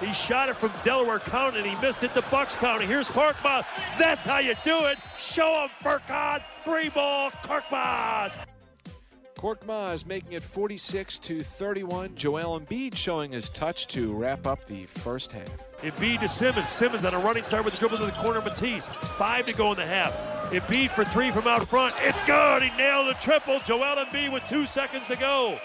He 0.00 0.12
shot 0.12 0.48
it 0.48 0.56
from 0.56 0.72
Delaware 0.82 1.20
County 1.20 1.58
and 1.58 1.66
he 1.66 1.74
missed 1.80 2.02
it 2.02 2.12
to 2.14 2.22
Bucks 2.30 2.56
County. 2.56 2.84
Here's 2.84 3.08
Korkmaz. 3.08 3.64
That's 3.98 4.26
how 4.26 4.38
you 4.38 4.54
do 4.64 4.84
it. 4.86 4.98
Show 5.18 5.62
him 5.62 5.70
Furkan. 5.82 6.42
Three 6.64 6.90
ball, 6.90 7.30
Korkmaz. 7.30 8.34
Korkmaz 9.44 10.06
making 10.06 10.32
it 10.32 10.42
46 10.42 11.18
to 11.18 11.42
31. 11.42 12.16
Joel 12.16 12.58
Embiid 12.58 12.96
showing 12.96 13.32
his 13.32 13.50
touch 13.50 13.86
to 13.88 14.10
wrap 14.14 14.46
up 14.46 14.64
the 14.64 14.86
first 14.86 15.32
half. 15.32 15.58
Embiid 15.82 16.20
to 16.20 16.28
Simmons. 16.30 16.70
Simmons 16.70 17.04
on 17.04 17.12
a 17.12 17.18
running 17.18 17.42
start 17.42 17.66
with 17.66 17.74
the 17.74 17.80
dribble 17.80 17.98
to 17.98 18.06
the 18.06 18.12
corner. 18.12 18.40
Matisse. 18.40 18.86
Five 18.86 19.44
to 19.44 19.52
go 19.52 19.72
in 19.72 19.76
the 19.76 19.84
half. 19.84 20.14
Embiid 20.50 20.92
for 20.92 21.04
three 21.04 21.30
from 21.30 21.46
out 21.46 21.68
front. 21.68 21.94
It's 21.98 22.22
good. 22.22 22.62
He 22.62 22.74
nailed 22.78 23.10
the 23.10 23.18
triple. 23.20 23.60
Joel 23.66 24.02
Embiid 24.02 24.32
with 24.32 24.46
two 24.46 24.64
seconds 24.64 25.06
to 25.08 25.16
go. 25.16 25.58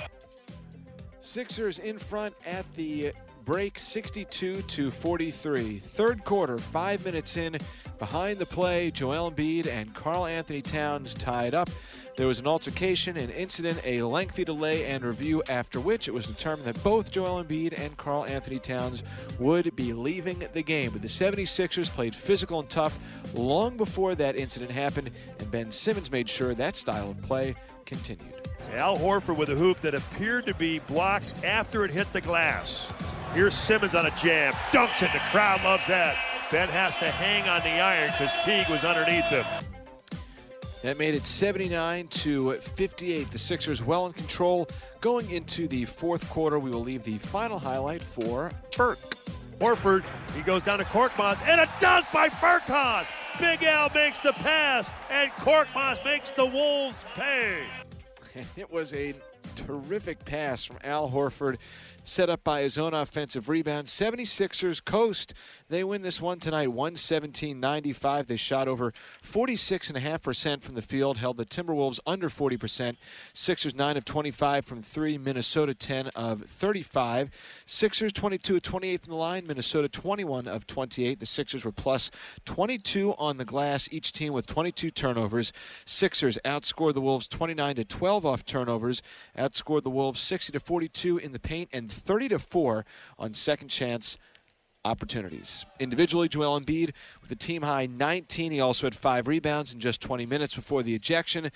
Sixers 1.21 1.79
in 1.79 1.97
front 1.97 2.35
at 2.45 2.65
the 2.75 3.13
break 3.49 3.79
62 3.79 4.61
to 4.61 4.91
43. 4.91 5.79
Third 5.79 6.23
quarter, 6.23 6.59
five 6.59 7.03
minutes 7.03 7.35
in. 7.35 7.57
Behind 7.97 8.37
the 8.37 8.45
play, 8.45 8.91
Joel 8.91 9.31
Embiid 9.31 9.65
and 9.65 9.91
Karl-Anthony 9.91 10.61
Towns 10.61 11.15
tied 11.15 11.55
up. 11.55 11.67
There 12.15 12.27
was 12.27 12.39
an 12.39 12.45
altercation, 12.45 13.17
an 13.17 13.31
incident, 13.31 13.81
a 13.83 14.03
lengthy 14.03 14.43
delay 14.43 14.85
and 14.85 15.03
review, 15.03 15.41
after 15.49 15.79
which 15.79 16.07
it 16.07 16.13
was 16.13 16.27
determined 16.27 16.67
that 16.67 16.83
both 16.83 17.09
Joel 17.09 17.43
Embiid 17.43 17.73
and 17.75 17.97
Karl-Anthony 17.97 18.59
Towns 18.59 19.01
would 19.39 19.75
be 19.75 19.93
leaving 19.93 20.43
the 20.53 20.61
game. 20.61 20.91
But 20.91 21.01
the 21.01 21.07
76ers 21.07 21.89
played 21.89 22.13
physical 22.13 22.59
and 22.59 22.69
tough 22.69 22.99
long 23.33 23.77
before 23.77 24.13
that 24.13 24.35
incident 24.35 24.69
happened, 24.69 25.09
and 25.39 25.49
Ben 25.49 25.71
Simmons 25.71 26.11
made 26.11 26.29
sure 26.29 26.53
that 26.53 26.75
style 26.75 27.09
of 27.09 27.21
play 27.23 27.55
continued. 27.87 28.47
Al 28.75 28.95
Horford 28.95 29.37
with 29.37 29.49
a 29.49 29.55
hoop 29.55 29.81
that 29.81 29.95
appeared 29.95 30.45
to 30.45 30.53
be 30.53 30.77
blocked 30.77 31.33
after 31.43 31.83
it 31.83 31.89
hit 31.89 32.13
the 32.13 32.21
glass. 32.21 32.93
Here's 33.33 33.53
Simmons 33.53 33.95
on 33.95 34.05
a 34.05 34.11
jam. 34.11 34.53
Dunks 34.71 35.03
it. 35.03 35.11
The 35.13 35.19
crowd 35.31 35.63
loves 35.63 35.85
that. 35.87 36.17
Ben 36.51 36.67
has 36.69 36.95
to 36.97 37.11
hang 37.11 37.47
on 37.47 37.61
the 37.61 37.79
iron 37.79 38.11
because 38.11 38.33
Teague 38.43 38.67
was 38.69 38.83
underneath 38.83 39.25
him. 39.25 39.45
That 40.81 40.97
made 40.97 41.13
it 41.13 41.25
79 41.25 42.07
to 42.07 42.53
58. 42.53 43.29
The 43.29 43.37
Sixers 43.37 43.83
well 43.83 44.07
in 44.07 44.13
control. 44.13 44.67
Going 45.01 45.29
into 45.29 45.67
the 45.67 45.85
fourth 45.85 46.27
quarter, 46.29 46.57
we 46.57 46.71
will 46.71 46.79
leave 46.81 47.03
the 47.03 47.17
final 47.19 47.59
highlight 47.59 48.01
for 48.01 48.51
Furk. 48.71 48.97
Horford, 49.59 50.03
he 50.35 50.41
goes 50.41 50.63
down 50.63 50.79
to 50.79 50.85
Korkmaz, 50.85 51.41
and 51.45 51.59
a 51.59 51.69
dunk 51.81 52.05
by 52.13 52.29
Furkan. 52.29 53.05
Big 53.39 53.61
Al 53.63 53.89
makes 53.93 54.19
the 54.19 54.31
pass, 54.33 54.89
and 55.09 55.29
Korkmaz 55.31 56.03
makes 56.03 56.31
the 56.31 56.45
Wolves 56.45 57.05
pay. 57.13 57.63
It 58.55 58.71
was 58.71 58.93
a 58.93 59.15
terrific 59.55 60.23
pass 60.23 60.63
from 60.63 60.77
Al 60.83 61.09
Horford 61.09 61.57
set 62.09 62.29
up 62.29 62.43
by 62.43 62.61
his 62.61 62.77
own 62.77 62.93
offensive 62.93 63.47
rebound. 63.47 63.87
76ers 63.87 64.83
coast. 64.83 65.33
They 65.69 65.83
win 65.83 66.01
this 66.01 66.19
one 66.19 66.39
tonight 66.39 66.69
117 66.69 67.59
95. 67.59 68.27
They 68.27 68.35
shot 68.35 68.67
over 68.67 68.91
46.5% 69.23 70.61
from 70.63 70.75
the 70.75 70.81
field, 70.81 71.17
held 71.17 71.37
the 71.37 71.45
Timberwolves 71.45 71.99
under 72.07 72.29
40%. 72.29 72.97
Sixers 73.33 73.75
9 73.75 73.97
of 73.97 74.05
25 74.05 74.65
from 74.65 74.81
3, 74.81 75.17
Minnesota 75.17 75.73
10 75.73 76.07
of 76.07 76.43
35. 76.45 77.29
Sixers 77.65 78.11
22 78.13 78.55
of 78.55 78.61
28 78.63 79.01
from 79.01 79.11
the 79.11 79.17
line, 79.17 79.45
Minnesota 79.45 79.87
21 79.87 80.47
of 80.47 80.65
28. 80.65 81.19
The 81.19 81.25
Sixers 81.25 81.63
were 81.63 81.71
plus 81.71 82.09
22 82.45 83.13
on 83.13 83.37
the 83.37 83.45
glass, 83.45 83.87
each 83.91 84.11
team 84.11 84.33
with 84.33 84.47
22 84.47 84.89
turnovers. 84.89 85.53
Sixers 85.85 86.39
outscored 86.43 86.95
the 86.95 87.01
Wolves 87.01 87.27
29 87.27 87.75
to 87.75 87.85
12 87.85 88.25
off 88.25 88.43
turnovers, 88.43 89.03
outscored 89.37 89.83
the 89.83 89.89
Wolves 89.89 90.19
60 90.19 90.53
to 90.53 90.59
42 90.59 91.19
in 91.19 91.33
the 91.33 91.39
paint, 91.39 91.69
and 91.71 91.98
30 91.99 92.29
to 92.29 92.39
4 92.39 92.85
on 93.17 93.33
second 93.33 93.67
chance 93.67 94.17
opportunities. 94.85 95.65
Individually, 95.79 96.29
Joel 96.29 96.59
Embiid 96.59 96.93
with 97.21 97.31
a 97.31 97.35
team 97.35 97.63
high 97.63 97.85
19. 97.85 98.51
He 98.51 98.61
also 98.61 98.87
had 98.87 98.95
five 98.95 99.27
rebounds 99.27 99.73
in 99.73 99.79
just 99.79 100.01
20 100.01 100.25
minutes 100.25 100.55
before 100.55 100.83
the 100.83 100.95
ejection. 100.95 101.51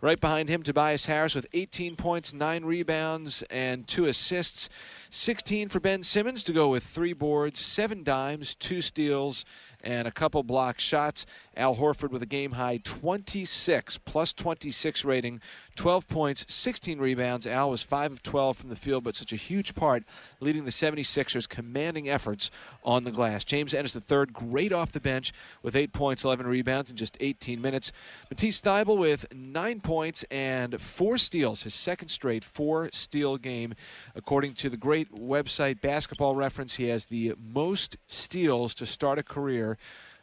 Right 0.00 0.20
behind 0.20 0.48
him, 0.48 0.62
Tobias 0.62 1.06
Harris 1.06 1.34
with 1.34 1.46
18 1.52 1.96
points, 1.96 2.32
nine 2.32 2.64
rebounds, 2.64 3.42
and 3.50 3.86
two 3.86 4.06
assists. 4.06 4.68
16 5.10 5.68
for 5.68 5.80
Ben 5.80 6.02
Simmons 6.02 6.44
to 6.44 6.52
go 6.52 6.68
with 6.68 6.84
three 6.84 7.12
boards, 7.12 7.58
seven 7.58 8.04
dimes, 8.04 8.54
two 8.54 8.80
steals, 8.80 9.44
and 9.82 10.06
a 10.06 10.12
couple 10.12 10.42
block 10.42 10.78
shots. 10.78 11.26
Al 11.58 11.74
Horford 11.74 12.10
with 12.10 12.22
a 12.22 12.26
game 12.26 12.52
high 12.52 12.80
26, 12.84 13.98
plus 13.98 14.32
26 14.32 15.04
rating, 15.04 15.40
12 15.74 16.06
points, 16.06 16.46
16 16.48 17.00
rebounds. 17.00 17.48
Al 17.48 17.70
was 17.70 17.82
5 17.82 18.12
of 18.12 18.22
12 18.22 18.56
from 18.56 18.70
the 18.70 18.76
field, 18.76 19.02
but 19.02 19.16
such 19.16 19.32
a 19.32 19.36
huge 19.36 19.74
part 19.74 20.04
leading 20.38 20.64
the 20.64 20.70
76ers 20.70 21.48
commanding 21.48 22.08
efforts 22.08 22.52
on 22.84 23.02
the 23.02 23.10
glass. 23.10 23.44
James 23.44 23.74
Ennis 23.74 23.96
III, 23.96 24.26
great 24.32 24.72
off 24.72 24.92
the 24.92 25.00
bench 25.00 25.32
with 25.62 25.74
8 25.74 25.92
points, 25.92 26.24
11 26.24 26.46
rebounds 26.46 26.90
in 26.90 26.96
just 26.96 27.16
18 27.18 27.60
minutes. 27.60 27.90
Matisse 28.30 28.60
Thybulle 28.60 28.96
with 28.96 29.26
9 29.34 29.80
points 29.80 30.24
and 30.30 30.80
4 30.80 31.18
steals, 31.18 31.64
his 31.64 31.74
second 31.74 32.08
straight 32.08 32.44
4 32.44 32.90
steal 32.92 33.36
game. 33.36 33.74
According 34.14 34.54
to 34.54 34.70
the 34.70 34.76
great 34.76 35.12
website 35.12 35.80
Basketball 35.80 36.36
Reference, 36.36 36.76
he 36.76 36.86
has 36.88 37.06
the 37.06 37.34
most 37.36 37.96
steals 38.06 38.76
to 38.76 38.86
start 38.86 39.18
a 39.18 39.24
career 39.24 39.76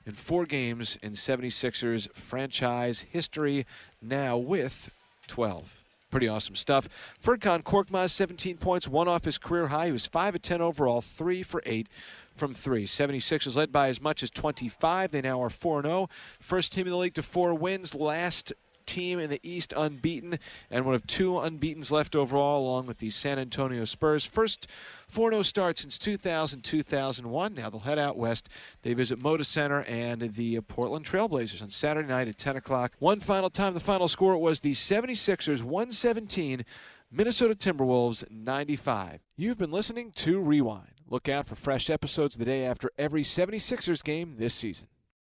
in 0.05 0.13
four 0.13 0.45
games 0.45 0.97
in 1.01 1.13
76ers 1.13 2.11
franchise 2.13 3.05
history, 3.11 3.65
now 4.01 4.37
with 4.37 4.91
12. 5.27 5.81
Pretty 6.11 6.27
awesome 6.27 6.55
stuff. 6.55 6.87
Furkan 7.21 7.63
Korkmaz, 7.63 8.11
17 8.11 8.57
points, 8.57 8.87
one 8.87 9.07
off 9.07 9.25
his 9.25 9.37
career 9.37 9.67
high. 9.67 9.87
He 9.87 9.91
was 9.91 10.05
5 10.05 10.35
of 10.35 10.41
10 10.41 10.61
overall, 10.61 11.01
3 11.01 11.43
for 11.43 11.61
8 11.65 11.89
from 12.35 12.53
3. 12.53 12.85
76ers 12.85 13.55
led 13.55 13.71
by 13.71 13.89
as 13.89 14.01
much 14.01 14.21
as 14.21 14.29
25. 14.29 15.11
They 15.11 15.21
now 15.21 15.41
are 15.41 15.49
4 15.49 15.81
0. 15.81 16.09
First 16.39 16.73
team 16.73 16.85
in 16.87 16.91
the 16.91 16.97
league 16.97 17.15
to 17.15 17.23
four 17.23 17.53
wins. 17.53 17.95
Last 17.95 18.53
team 18.85 19.19
in 19.19 19.29
the 19.29 19.39
East 19.43 19.73
unbeaten, 19.75 20.39
and 20.69 20.85
one 20.85 20.95
of 20.95 21.05
two 21.07 21.33
unbeatens 21.33 21.91
left 21.91 22.15
overall, 22.15 22.67
along 22.67 22.87
with 22.87 22.99
the 22.99 23.09
San 23.09 23.39
Antonio 23.39 23.85
Spurs. 23.85 24.25
First 24.25 24.67
4 25.07 25.31
0 25.31 25.41
start 25.43 25.77
since 25.77 25.97
2000 25.97 26.61
2001. 26.61 27.53
Now 27.53 27.69
they'll 27.69 27.79
head 27.81 27.99
out 27.99 28.17
west. 28.17 28.49
They 28.81 28.93
visit 28.93 29.19
Moda 29.21 29.45
Center 29.45 29.83
and 29.83 30.33
the 30.35 30.57
uh, 30.57 30.61
Portland 30.61 31.05
Trailblazers 31.05 31.61
on 31.61 31.69
Saturday 31.69 32.07
night 32.07 32.27
at 32.27 32.37
10 32.37 32.57
o'clock. 32.57 32.93
One 32.99 33.19
final 33.19 33.49
time, 33.49 33.73
the 33.73 33.79
final 33.79 34.07
score 34.07 34.37
was 34.37 34.59
the 34.59 34.73
76ers 34.73 35.61
117, 35.61 36.65
Minnesota 37.11 37.55
Timberwolves 37.55 38.29
95. 38.29 39.21
You've 39.37 39.57
been 39.57 39.71
listening 39.71 40.11
to 40.11 40.39
Rewind. 40.39 40.95
Look 41.07 41.29
out 41.29 41.47
for 41.47 41.55
fresh 41.55 41.89
episodes 41.89 42.35
the 42.35 42.45
day 42.45 42.65
after 42.65 42.89
every 42.97 43.23
76ers 43.23 44.03
game 44.03 44.35
this 44.37 44.55
season. 44.55 44.87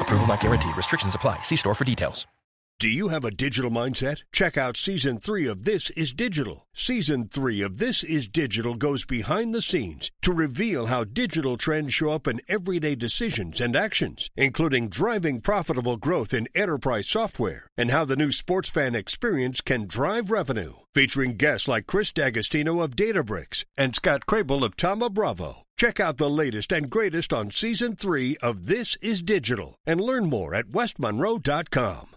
Approval 0.00 0.26
not 0.26 0.40
guaranteed. 0.40 0.76
Restrictions 0.76 1.14
apply. 1.14 1.42
See 1.42 1.56
store 1.56 1.74
for 1.74 1.84
details. 1.84 2.26
Do 2.78 2.88
you 2.90 3.08
have 3.08 3.24
a 3.24 3.30
digital 3.30 3.70
mindset? 3.70 4.24
Check 4.34 4.58
out 4.58 4.76
season 4.76 5.16
three 5.16 5.46
of 5.46 5.62
This 5.64 5.88
Is 5.90 6.12
Digital. 6.12 6.66
Season 6.74 7.26
three 7.26 7.62
of 7.62 7.78
This 7.78 8.04
Is 8.04 8.28
Digital 8.28 8.74
goes 8.74 9.06
behind 9.06 9.54
the 9.54 9.62
scenes 9.62 10.10
to 10.20 10.30
reveal 10.30 10.84
how 10.84 11.04
digital 11.04 11.56
trends 11.56 11.94
show 11.94 12.10
up 12.10 12.28
in 12.28 12.42
everyday 12.48 12.94
decisions 12.94 13.62
and 13.62 13.74
actions, 13.74 14.30
including 14.36 14.90
driving 14.90 15.40
profitable 15.40 15.96
growth 15.96 16.34
in 16.34 16.48
enterprise 16.54 17.08
software 17.08 17.66
and 17.78 17.90
how 17.90 18.04
the 18.04 18.14
new 18.14 18.30
sports 18.30 18.68
fan 18.68 18.94
experience 18.94 19.62
can 19.62 19.86
drive 19.86 20.30
revenue. 20.30 20.74
Featuring 20.92 21.38
guests 21.38 21.68
like 21.68 21.86
Chris 21.86 22.12
D'Agostino 22.12 22.82
of 22.82 22.94
Databricks 22.94 23.64
and 23.78 23.96
Scott 23.96 24.26
Crable 24.26 24.62
of 24.62 24.76
Tama 24.76 25.08
Bravo. 25.08 25.65
Check 25.76 26.00
out 26.00 26.16
the 26.16 26.30
latest 26.30 26.72
and 26.72 26.88
greatest 26.88 27.34
on 27.34 27.50
season 27.50 27.96
three 27.96 28.38
of 28.40 28.64
This 28.66 28.96
Is 29.02 29.20
Digital 29.20 29.76
and 29.86 30.00
learn 30.00 30.24
more 30.24 30.54
at 30.54 30.68
westmonroe.com. 30.68 32.16